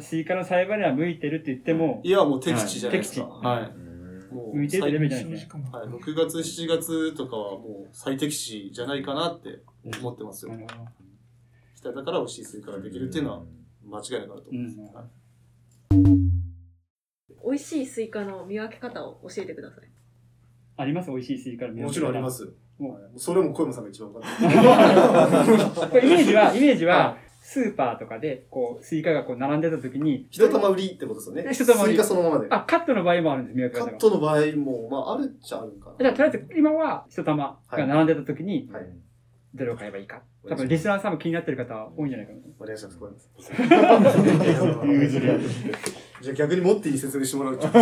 [0.00, 3.26] スイカの栽培には向いてるって言っても、いや、もう適地じゃないですか。
[3.26, 4.34] はい。
[4.34, 5.64] もう向いてるレベルじゃないですね。
[5.70, 9.60] はい、6月、7月とかはもう最適地じゃないかなって
[10.00, 10.52] 思ってますよ。
[11.76, 13.42] 日田だから美味しいスイカができるっていうのは
[13.84, 14.78] 間違いなくあると思います。
[14.78, 15.04] うんはい
[17.46, 19.93] 美味しいスイカの見分け方を教えてください。
[20.76, 21.10] あります？
[21.10, 22.52] 美味しいスイカの見分け方もちろんあります。
[22.78, 24.34] もうはいそれも小山さんが一番分かる。
[25.90, 31.46] これイメージは、 イメージはは、スーパーとかで、こう、スイカがこう並んでた時に、一玉売りってことですよね。
[31.52, 32.46] 一玉売りスイカそのままで。
[32.50, 33.90] あ、カットの場合もあるんです、見分け方が。
[33.92, 35.96] カットの場合も、まあ、あるっちゃあるんかな。
[36.00, 38.86] じゃあ、とりあえず、今は一玉が並んでた時に、はい。
[39.54, 40.22] どれを買えばいいか。
[40.48, 42.48] 多分、リスナーさんも気になってる方は多いんじゃないかなと。
[42.58, 43.28] お願いします、小山さ
[44.82, 44.84] ん。
[46.24, 47.68] じゃあ逆にモッティに説明してもらうと。
[47.68, 47.76] 知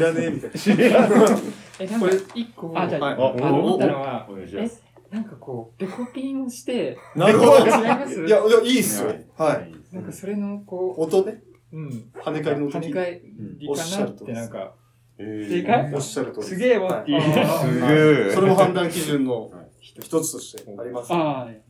[0.00, 1.38] らねえみたいな。
[1.80, 4.70] え、なんか一個、あじゃああはいの思ったのはえ
[5.10, 7.58] なんかこう、デコピンをして、なるほど。
[7.58, 8.24] 違います？
[8.24, 9.12] いや、いや、いいっすよ。
[9.36, 9.94] はい。
[9.94, 11.42] なんかそれのこ音ね。
[11.72, 13.22] う、うん、跳ね返りの時跳ね返
[13.58, 14.74] りおっかなっしゃるとてなんか、
[15.18, 15.94] 正解？
[15.94, 17.20] おっしゃるとりすげえわっていう。
[17.20, 18.34] すげえ。
[18.34, 21.12] それも判断基準の一つとしてあります。
[21.12, 21.62] はい。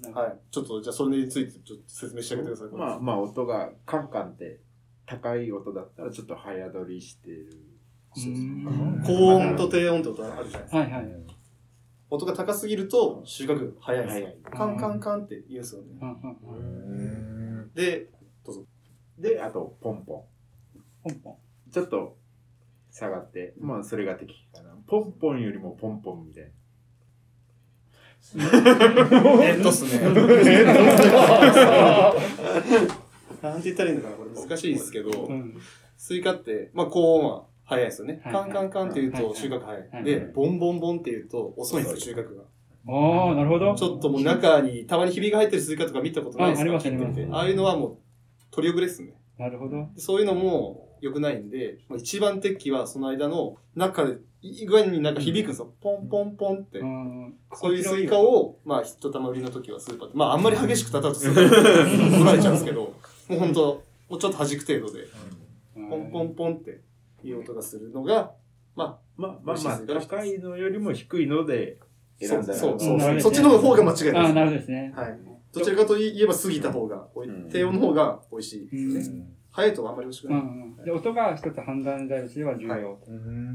[0.51, 2.69] ちょっと、じゃあそれについてちょっと説明してあげてください。
[2.77, 4.61] まあまあ音がカンカンって
[5.07, 7.47] 高い音だったらちょっと早取りしてる。
[8.15, 10.79] うん高音と低音って音あるじゃないですか。
[10.79, 11.05] はいはい。
[12.11, 14.15] 音が高すぎると収穫早いです。
[14.15, 14.37] 早い。
[14.53, 15.89] カンカンカンって言うんですよね。
[16.01, 16.17] うんうん
[16.59, 16.61] う
[17.65, 18.11] んで、
[19.19, 20.27] で、あとポンポ
[21.03, 21.33] ポンポン。
[21.33, 21.37] ン。
[21.73, 22.19] ちょっと
[22.91, 24.77] 下がって、まあそれが適かな。
[24.87, 26.51] ポンポンよりもポンポンみたいな。
[29.43, 29.91] えっとっすね。
[33.43, 35.57] なんて言ったらいいのかなこれ難しいですけど、うん
[35.97, 38.21] スイカって、まあ高音は早いですよね。
[38.25, 39.89] はいカンカンカンって言うはいと収穫早い。
[39.93, 42.43] はいで、ボンボンボンって言うと遅いんですよ、収穫が。
[42.89, 43.75] ああ、なるほど。
[43.77, 46.61] ちょっともう中にたまにひびが入ってるスイカとか見たことないですか？
[46.63, 47.97] ああります切ってみてあああいうのはもう
[48.51, 49.15] 取り遅れっすね。
[49.39, 49.89] なるほど。
[49.97, 55.73] そういうのも良くないんで、まあ、一番適期はその間の中で、いい具合になんか響くんですよ。
[55.81, 56.81] ポンポンポンって。
[56.81, 62.93] うんそういうスイカを、まあ、一玉売りの時はスーパーで、まあ、あんまり激しく叩くとすぐ 取られちゃうんですけど、
[63.29, 65.07] もう本当もうちょっと弾く程度で、
[65.75, 66.81] ポンポンポンって
[67.25, 68.33] いう音がするのが、
[68.75, 74.57] ままあまあまあ高いのよりも低いのであ、選んだらそうそうそう、そっちの方が間違いないああ、なるほどで。
[74.57, 74.93] ですすね。
[74.95, 75.19] はい。
[75.53, 79.27] どちらかといえば過ぎた方が、ん低音の方が美味しいうんですね。
[79.51, 80.41] 早いとあんまり美味しくない。
[80.41, 80.85] うんうん。
[80.85, 82.99] で、音が一つ判断材としては重は要。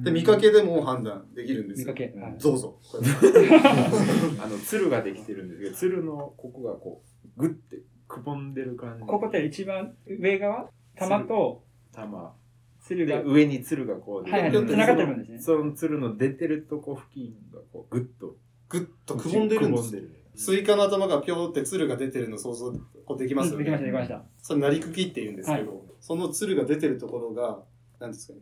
[0.03, 1.87] で、見かけでも判断できるんですよ。
[1.87, 2.19] 見かけ。
[2.19, 2.77] はいどうぞ。
[4.39, 7.01] あの、鶴ができてるんですけど、鶴のここがこ
[7.35, 7.81] う、グッて
[8.17, 9.05] くぼんでる感じ。
[9.05, 10.69] ここって一番上側？
[10.95, 11.63] 玉と
[11.93, 12.33] 玉。
[12.81, 18.35] 鶴がで、上に鶴がこう、はいはいで繋がってるんですねそのツルの出てるとこ付近がこう、グッと。
[18.69, 20.15] ぐっとくぼんでるんですくぼんでる。
[20.35, 22.71] スイカの頭がぴょーってツルが出てるの想像
[23.05, 23.65] こうできますよね。
[23.65, 24.23] できました、できました。
[24.41, 27.59] それ、なりくきって言うんですけど、そのツルが出てるところが、
[27.99, 28.39] なんですかね。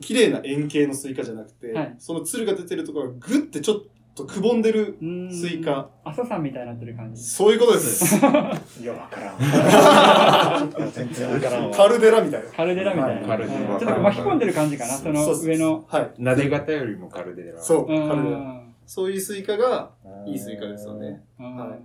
[0.00, 3.84] 綺麗な円形のスイカじゃなくて、はいそのツルが出てるところがぐってちょっ
[4.14, 5.88] とくぼんでるうんスイカ。
[6.04, 7.22] 阿蘇山みたいになってる感じ。
[7.22, 8.16] そういうことです。
[8.20, 10.70] いや、わからん。
[10.92, 11.76] 全然わからんわ。
[11.76, 12.50] カルデラみたいな。
[12.50, 13.26] カルデラみたいな。
[13.26, 15.84] カルデラはいちょっと巻き込んでる感じかな、その上の。
[15.88, 16.10] はい。
[16.18, 17.62] 撫で肩よりもカルデラ。
[17.62, 18.62] そう、うんカルデラ。
[18.84, 19.90] そういうスイカが
[20.26, 21.22] いいスイカですよね。
[21.38, 21.78] うんはい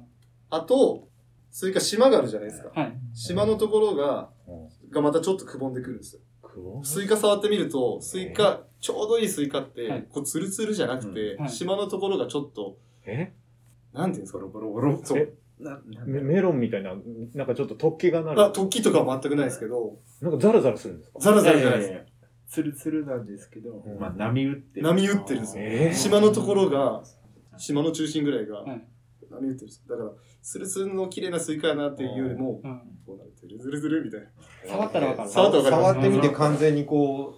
[0.50, 1.10] あと、
[1.52, 2.70] スイカ縞があるじゃないですか。
[2.74, 2.94] はい。
[3.14, 4.30] 縞のところが、
[4.92, 6.22] がまたちょっとくぼんでくるんですよ。
[6.84, 13.34] スイカ触ってみると、スイカ、ちょうどいいスイカって、はいこうツルツルじゃなくて、縞のところがちょっと、え？
[13.94, 15.02] なんていうんですかボロボロボロ。
[15.04, 15.34] そう。
[16.06, 16.94] メメロンみたいな、
[17.34, 18.42] なんかちょっと突起がなあ、る。
[18.54, 21.20] 突起とかは全くないですけど、なんかザラザラするんですか？
[21.20, 22.54] ザラザラじゃないです。
[22.54, 24.86] ツルツルなんですけど、うんまあ波打ってる。
[24.86, 25.64] 波打ってるんですよ。
[25.66, 27.04] え縞のところが、
[27.58, 28.88] 縞の中心ぐらいがはい、
[29.32, 29.84] 波打ってるんです。
[29.90, 30.12] だから、
[30.48, 34.28] ツルツルの綺麗なスイカやなっていうよりも、うんこうなる、ツルツルツルみたいな。
[34.66, 35.30] 触ったらわかる。
[35.30, 37.36] 触ったらわかります触ってみて完全にこ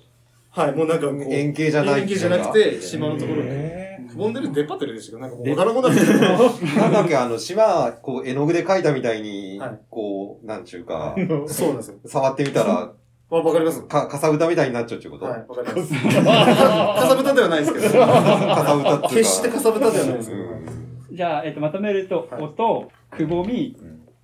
[0.52, 5.18] はい、もうなんかこう、う、円形じゃない円形じゃなくて、縞のところが、えくぼんでる出っ張ってるでしょ。
[5.18, 6.04] なんかもうわからんことにな。
[6.04, 11.16] なんだっけ、あの、縞、こう、絵の具で描いたみたいにはい、こう、なんちゅうか、
[11.50, 11.98] そうなんですよ。
[12.06, 12.94] 触ってみたら、
[13.32, 13.82] あ、わかります。
[13.88, 15.26] か、かさぶたみたいになっちゃうってこと？
[15.26, 15.94] はい、わかります。
[16.14, 19.08] かさぶたではないですけど、かさぶたって。
[19.16, 20.80] 決してかさぶたではないですけど、うん
[21.12, 23.76] じゃあ、えっと、まとめると、はい音、くぼみ、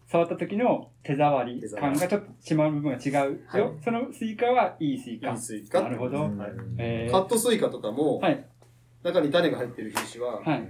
[0.07, 3.39] 触った時の手触り感がちょっとしまう部分が違うよ。
[3.47, 3.73] はい。
[3.83, 5.31] そのスイカはいいスイカ。
[5.31, 5.81] いいスイカ。
[5.81, 6.17] なるほど。
[6.21, 6.31] はい。
[6.77, 7.11] えー。
[7.11, 8.45] カットスイカとかも、はい。
[9.03, 10.67] 中に種が入ってる品種は、はい。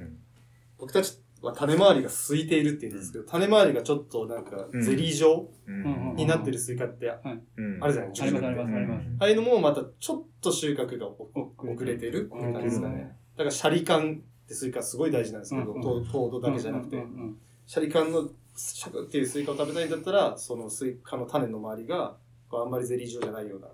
[0.77, 6.09] 僕たちは種周りが空いているって言うんですけど、種周りがちょっとなんかゼリー状うん。
[6.09, 7.19] うんになってるスイカってあ
[7.57, 7.79] うん。
[7.79, 8.27] るじゃないですか。
[8.27, 9.05] ありますありますあります。
[9.19, 12.31] ああいうのもまたちょっと収穫が遅れてる。
[12.33, 13.15] って感じですかね。
[13.35, 16.95] だからシャリ感ってスイカすごい大事なんですけど、うん糖糖度だけじゃなくて。
[16.95, 22.15] うん、うんシャリ感のシャクっていうスイカを食べたいんだったら、そのスイカの種の周りが
[22.49, 23.67] こうあんまりゼリー状じゃないような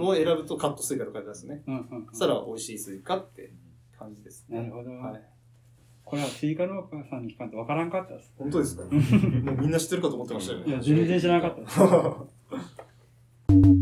[0.00, 1.62] のを選ぶとカットスイカとかですね。
[1.66, 1.72] ど。
[1.72, 3.52] うんうんうんそしたら美味しいスイカって
[3.98, 4.58] 感じですね。
[4.60, 4.90] なるほど。
[4.90, 5.22] はい。
[6.04, 8.32] これはスイカ農家さんに聞かんとわからんかったです。
[8.38, 8.82] 本当ですか？
[8.84, 8.92] もう
[9.60, 10.66] みんな知ってるかと思ってましたよね。
[10.68, 11.80] いや、全然知らなかったです。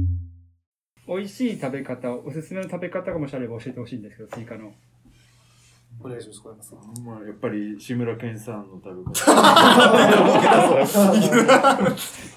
[1.08, 4.74] 美味しい食べ方、おすすめの食べ方がもしあれば教えてほしいんですけど、スイカの。
[6.00, 6.78] お願いします、小山さん。
[7.04, 9.32] まあ、やっぱり志村けんさんの食べ方。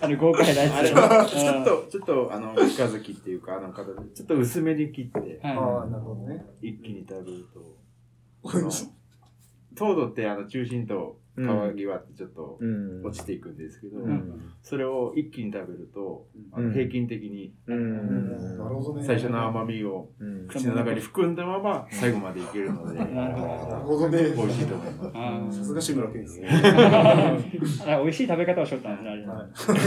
[0.01, 0.89] あの、豪快なやつ。
[0.89, 5.57] ちょっと、ちょっと、あの、三日月っていうか、あの方で、ちょっと薄めに切って、はい。
[5.57, 6.45] ああ、なるほどね。
[6.61, 7.77] 一気に食べると、
[9.75, 11.41] 糖度ってあの中心と皮
[11.85, 19.03] 際ってちょっとうん落ちていくんですけど、うんそれを一気に食べると、あうんの平均的にうんなるほどね。
[19.05, 23.75] 最初の甘みをうん口の中に含んだまま最後までいけるので、なるほなるど。
[23.87, 24.17] ほどね。
[24.35, 25.59] 美味しいと思います。
[25.59, 26.49] さすが志村けんですね。
[26.51, 27.37] あ
[28.01, 29.11] 美味しい食べ方をしよったんで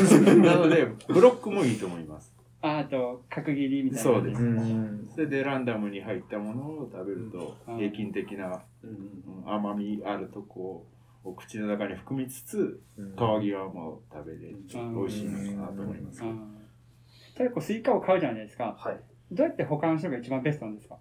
[0.06, 0.34] すね。
[0.42, 2.34] なので、ブロックもいいと思います。
[2.62, 4.02] ああと、角切りみたいな。
[4.04, 10.86] そうですうんそれでランダムに入ったものを食べるとうん平均的なうん甘みあるとこを
[11.36, 14.94] 口の中に含みつつ皮際も食べれるうん。
[15.06, 16.24] 美味しいのかなと思いますあ。
[16.24, 16.36] ー
[17.38, 18.76] 例えばこうスイカを買うじゃないですか。
[18.78, 19.00] はい。
[19.30, 20.98] どうやって保管するのが一番ベストなんですか、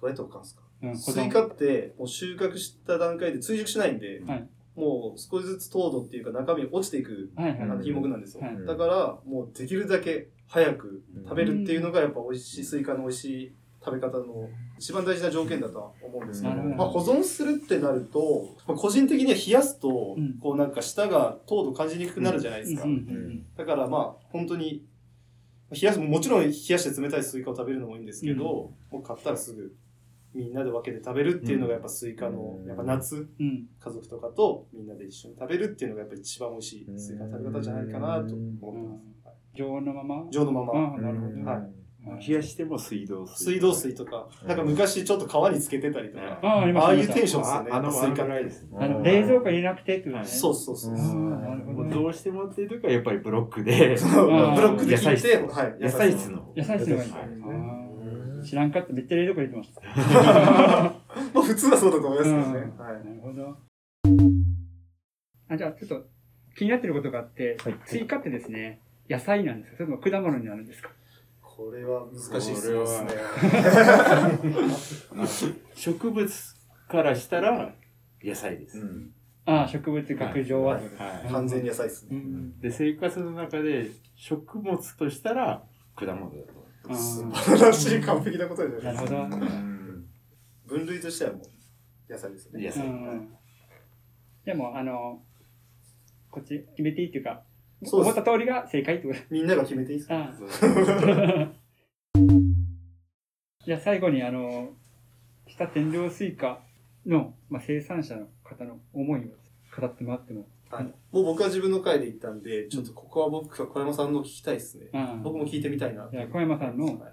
[0.00, 0.62] どうやって保管ですか？
[0.82, 4.48] うん、スイカってもう収穫した段階で追熟しないんで、はい。
[4.76, 7.60] もう少しずつ糖度っていうか中身落ちていくはいはい。
[7.62, 8.66] あの品目なんですよ、はい。
[8.66, 13.54] だからもうできるだけ早く食べるっていうのがやっぱ美味しいスイカの美味しい
[13.86, 20.38] 食べ方の一番大事な条件だとは思うんですけど、まあ、保存するってなると、まあ、個人的には冷やすと、うん。
[20.38, 24.84] こうなんか舌が糖度感じにくくなるじゃないですか、うんうんだからまあ本当に
[25.70, 29.74] 冷やすもちろん冷やして冷たいスイカを食べるのもいいんですけど、もう買ったらすぐ
[30.34, 33.66] みんなで分けて食べるっていうのがやっぱスイカの、やっぱ夏うん。
[33.80, 39.36] 家族とかとみんなで一緒に食べるっていうのがやっぱり一番美味しいスイカの食べ方じゃないかなと思ってます。
[39.54, 40.26] 常温のまま？
[40.30, 40.98] 常温のまま。
[41.00, 41.85] なるほど、はい
[42.26, 43.44] 冷やしても水道水。
[43.52, 47.70] 水道水とか、なんか昔ちょっと川につけてたりとか、ああありますああいうテンションですよね。
[47.72, 48.68] ああの、スイカぐらいですね。
[48.78, 50.94] あの冷蔵庫入れなくてってことね、そうそうそう。
[51.76, 51.88] どう。
[51.90, 54.06] どうしてもっていう時はやっぱりブロックで、 ブ
[54.62, 55.58] ロックで切って、野菜室。
[55.58, 56.42] はい、野菜室の。
[56.56, 56.96] 野菜室の
[58.44, 61.02] 知らんかっためっちゃ冷蔵庫入れてました、ま
[61.34, 62.72] あ普通はそうだと思いますけどね。
[62.76, 62.84] うん。
[62.84, 63.04] はい。
[63.04, 63.56] なるほど。
[65.48, 66.06] あじゃあちょっと
[66.56, 70.90] 気になってることがあって、スイカってですね野菜なんですかそれとも果物になるんですか？
[71.56, 73.10] これは難しいですね。
[75.74, 76.54] 植物
[76.88, 77.74] からしたら
[78.22, 78.78] 野菜です。
[79.46, 80.82] ああ植物学上は、はい。
[81.30, 82.16] 完全に野菜ですね。
[82.16, 82.60] うん。
[82.60, 86.36] で、生活の中で食物としたら果物だ
[86.86, 86.94] と。
[86.94, 89.10] 素晴らしい完璧なことじゃなですか。
[89.12, 89.46] なるほど、
[90.66, 92.64] 分類としてはもう野菜ですね。
[92.66, 92.86] 野菜。
[92.86, 93.34] うん。
[94.44, 95.22] でもあの
[96.30, 97.42] こっち決めていいっていうか
[97.84, 100.16] そう思った通りが正解ってことみんなが決めていいですか？
[100.18, 101.52] ああ
[103.64, 104.74] じゃあ最後にあの
[105.46, 106.62] 日田天領スイカ
[107.04, 109.28] の、まあ、生産者の方の思いを
[109.80, 110.84] 語ってもらっても、はい。
[110.84, 114.88] もう僕は自分の回で行ったんで、ちょっとここは僕は小山さんの聞きたいですね。
[114.92, 116.08] ああ僕も聞いてみたいな。
[116.10, 117.12] じゃあ小山さんのはい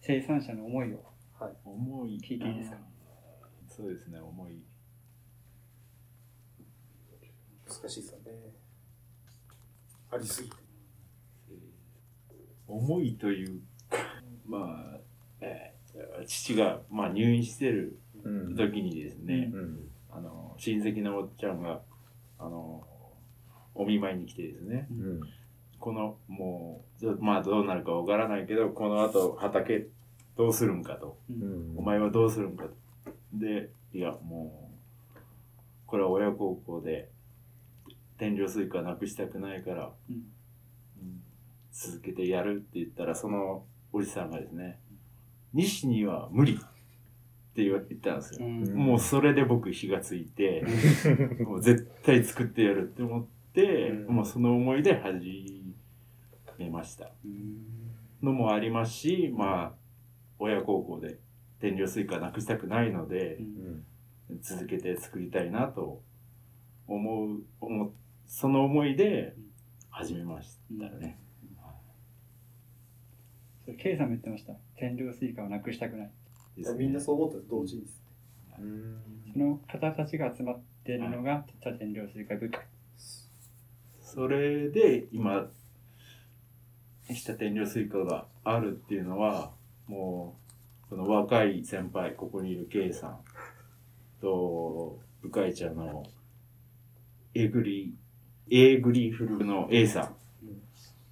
[0.00, 1.04] 生産者の思いを
[1.64, 2.18] 重い。
[2.18, 2.76] 聞いていいですか？
[3.68, 4.62] そうですね、重い。
[7.66, 8.32] 難しいですよね。
[10.12, 10.56] ありすぎて。
[12.68, 13.60] 重いという
[13.90, 13.96] か、
[14.46, 14.58] ま
[14.94, 14.98] あ、
[15.40, 17.98] えー父が、まあ、入院してる
[18.56, 19.52] 時にですね、
[20.10, 21.80] あの親戚のおっちゃんが
[22.38, 22.86] あの
[23.74, 24.86] お見舞いに来てですね、
[25.78, 29.86] このもうまあどうなるかわからないけどこの後畑
[30.36, 31.18] どうするんかと、
[31.76, 32.70] お前はどうするんかと。
[33.34, 34.70] でいやも
[35.14, 35.18] う
[35.86, 37.10] これは親孝行で
[38.22, 40.14] 天領スイカなくしたくないから、うん。
[40.14, 40.18] う
[41.04, 41.22] ん。
[41.72, 44.78] 続けてやるって言ったらそのおじさんがですね
[45.52, 46.56] 西には無理っ
[47.56, 48.76] て言ったんですよ、うん。
[48.76, 50.64] もうそれで僕火がついて
[51.40, 54.14] もう絶対作ってやるって思って、うん。
[54.14, 55.64] もうその思いで始
[56.58, 57.10] めました。
[58.22, 59.72] のもありますしまあ
[60.38, 61.18] 親孝行で
[61.60, 63.40] 天領スイカなくしたくないので、
[64.42, 66.00] 続けて作りたいなと
[66.86, 67.90] 思う思っ
[68.26, 69.34] その思いで
[69.90, 71.18] 始めましたね。
[73.64, 74.54] それ K さんも言ってました。
[74.76, 76.06] 天領スイカをなくしたくない。
[76.06, 76.12] ね
[76.76, 78.12] みんなそう思ったら同時にですね。
[79.32, 82.60] その方たちが集まっているのが、日田天領スイカ部会。
[84.00, 85.48] それで今、
[87.10, 89.52] 日田天領スイカがあるっていうのは、
[89.86, 90.36] も
[90.84, 93.20] う、その若い先輩、ここにいる K さん
[94.20, 96.04] と、部会長の
[97.34, 97.94] エグリ、
[98.50, 100.12] エグリフルの A さ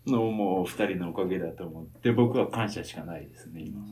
[0.07, 3.81] んのもう二人のおかげだと思って、僕は感謝しかないですね、今。
[3.81, 3.87] は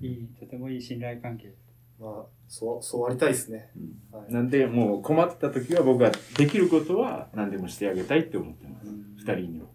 [0.00, 1.54] いいい、とてもいい信頼関係。
[2.00, 3.70] まあ、そう、そうありたいですね。
[4.12, 8.86] うんはいなんで、もう困った時は僕はできることは何でもしてあげたいって思ってます。
[9.18, 9.66] 二人には。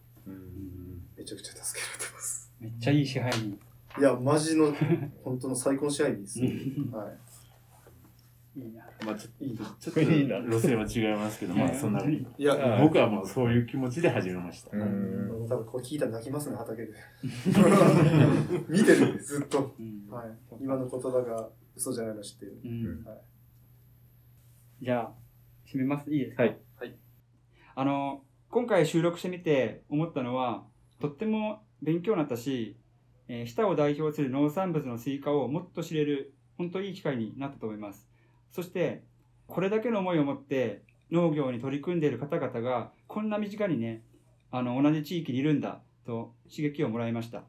[1.17, 2.51] めちゃくちゃ助けられてます。
[2.59, 3.59] めっちゃいい支配人。
[3.99, 4.73] いや、マジの、
[5.23, 6.49] 本当の最高の試合ですね。
[6.91, 7.32] はい。
[8.55, 8.83] いいな。
[9.05, 9.65] まあちょいいな。
[9.79, 14.77] ちょっと路線は違いますけど、まあそんな、いや、はい僕はもうそういう気持ちで始めました。
[14.77, 16.93] うん多分これ聞いたら泣きますね、畑で。
[18.69, 19.73] 見てるんで、ずっと。
[19.79, 20.27] うんはい。
[20.61, 22.59] 今の言葉が嘘じゃないの知ってる。
[22.63, 23.17] うんはい
[24.81, 25.13] じゃあ、
[25.65, 26.11] 締めます？
[26.11, 26.43] いいですか？
[26.43, 26.57] はい。
[26.77, 26.95] はい。
[27.75, 30.65] あの、今回収録してみて思ったのは、
[30.99, 32.77] とっても勉強になったし、
[33.29, 38.09] えー、日田を代表する農産物のスイカをもっと知れる、本当いい機会になったと思います。
[38.53, 39.03] そして、
[39.47, 44.03] これだけの思いを持って農業に取り組んでいる方々が、こんな身近にね、
[44.51, 47.43] あの、同じ地域にいるんだ、と刺激をもらいました。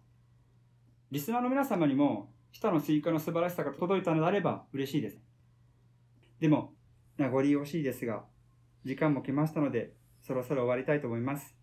[1.11, 5.19] リスナーの皆様にも、日田のスイカの素晴らしさが届いたのであれば嬉しいです。
[6.41, 6.73] でも、
[7.19, 8.25] 名残惜しいですが、
[8.85, 9.93] 時間も来ましたので、
[10.23, 11.55] そろそろ終わりたいと思います。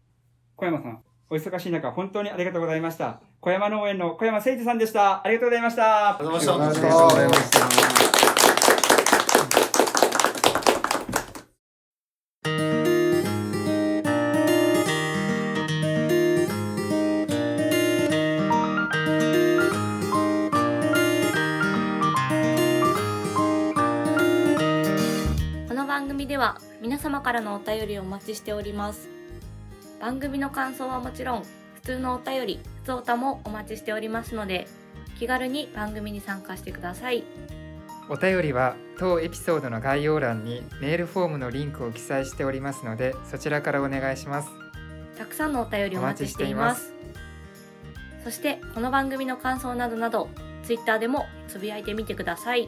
[0.56, 3.22] 小山さん、お忙しい中、本当にありがとうございました。
[3.40, 5.26] 小山農園の小山誠二さんでした。
[5.26, 6.10] ありがとうございました。
[6.10, 8.31] ありがとうございました。
[26.92, 29.08] 皆様からのお便りをお待ちしております。
[30.02, 31.44] 番組の感想はもちろん
[31.76, 34.68] 普通のお便り普通歌もお待ちしておりますので
[35.18, 37.24] 気軽に番組に参加してください。
[38.10, 44.50] お便りは当エピソードの概要欄にメールフォームのリンクを記載しておりますのでそちらからお願いします。
[45.18, 46.92] たくさんのお便りお待ちしています。
[48.26, 50.28] そしてこの番組の感想などなど
[50.66, 52.68] ツイッターでもつぶやいてみてください。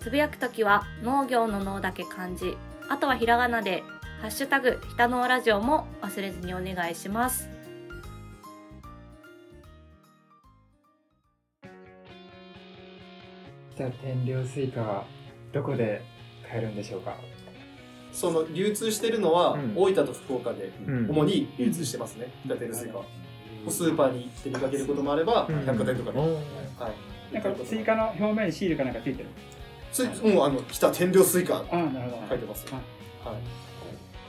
[0.00, 2.56] つぶやくときは農業の農だけ漢字
[2.88, 3.82] あとはひらがなで
[4.20, 7.48] ハッシュタグひたのうラジオも忘れずにお願いします
[13.74, 15.04] 日田天領スイカは
[15.52, 16.02] どこで
[16.48, 17.16] 買えるんでしょうか？
[18.12, 23.04] その流通してるのは、うん大分と福岡でうん主に流通してますね、日田天領スイカは。
[23.68, 26.18] スーパーに行って見かけることもあれば、うん百貨店とかで。
[26.20, 26.26] は
[27.32, 27.34] い。
[27.34, 29.28] なんかスイカの表面にシールかなんかついてる。
[29.94, 31.64] それもうあの日田天領スイカ。
[31.70, 32.78] 書いてますは
[33.32, 33.34] い。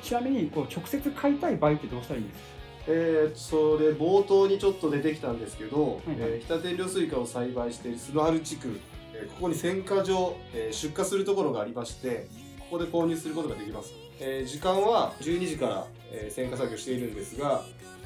[0.02, 2.40] ちなみに、こう、直接買いたい場合ってどうしたらいいんです？
[2.40, 2.46] か
[2.88, 6.32] えー、それ冒頭にちょっと出てきたんですけど、はいはい。
[6.34, 8.80] えー日田天領スイカを栽培しているスノハル地区、
[9.16, 12.28] えーここに選果場、えー出荷するところがありまして
[12.60, 17.64] ここで購入することができます、えー時間は12時から、えー選果作業しているんですが、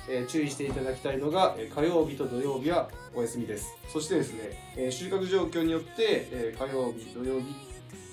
[0.10, 3.68] えー注意していただきたいのが、えー火曜日と土曜日はお休みです。
[3.91, 7.45] そしてですね、えー収穫状況によって、えー火曜日土曜日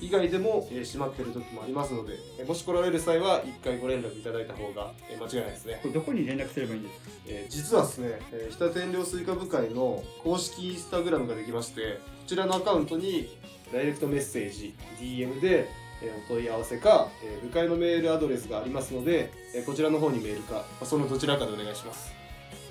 [0.01, 5.79] 以外でも、えー閉まっている時もありますので、えーもし来られる際は1回ご連絡いただいた方が、えー間違いないですね。
[5.83, 7.11] これどこに連絡すればいいんですか？
[7.29, 13.29] えー実はですね、えー、日田天領スイカ部会の公式インスタグラムができましてこちらのアカウントに
[13.73, 15.69] ダイレクトメッセージ DM で、
[16.03, 22.13] えーお問い合わせか、えー部会のメールアドレスがありますので、えーこちらの方にメールか、まあそのどちらかでお願いします。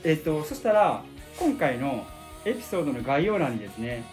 [0.03, 1.03] えっと、そしたら、
[1.39, 2.05] 今回の
[2.45, 4.03] エピソードの概要欄にですね、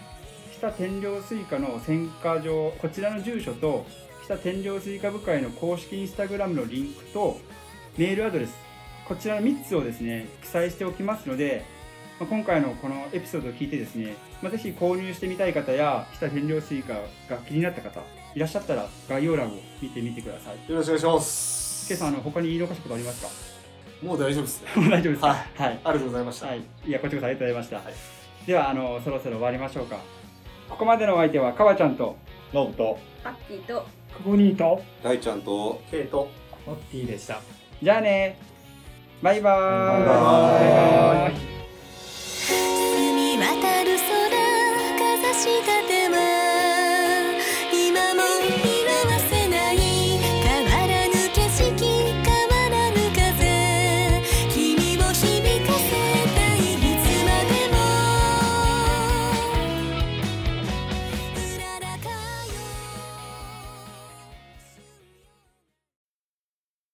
[0.56, 3.84] 日田天領スイカの選果場、こちらの住所と、
[4.24, 7.38] 日田天領スイカ部会の公式インスタグラムのリンクと、
[7.98, 8.54] メールアドレス、
[9.06, 11.64] こちらの3つをですね、記載しておきますので、
[12.18, 16.94] まあ今回のこのエピソードを聞いてですね、まあ、ぜひ購入してみたい方や、日田天領スイカ
[17.28, 18.00] が気になった方、
[18.34, 20.70] いらっしゃったら概要欄を見てみてください。
[20.70, 21.88] よろしくお願いします。
[21.88, 23.28] ケイさん、あの他に言い残したことありますか？
[24.06, 25.70] もう大丈夫です、もう大丈夫です、はい、はい。
[25.70, 26.46] ありがとうございました。
[26.46, 26.62] はい。
[26.86, 27.76] いや、こちらこそありがとうございました。
[27.76, 27.94] はい、
[28.46, 29.98] では、あの、そろそろ終わりましょうか。
[30.68, 32.16] ここまでのお相手は、かわちゃんと、
[32.52, 36.28] ノブと、パッキーと、くぼにーと、大ちゃんと、ケイと、
[36.66, 37.40] モッティでした。
[37.82, 38.38] じゃあね
[39.22, 40.04] バイバーイ。
[40.04, 41.52] バイバーイ。
[43.38, 44.30] 渡る空、
[44.98, 46.61] かざした手前。
[48.22, 48.61] blue.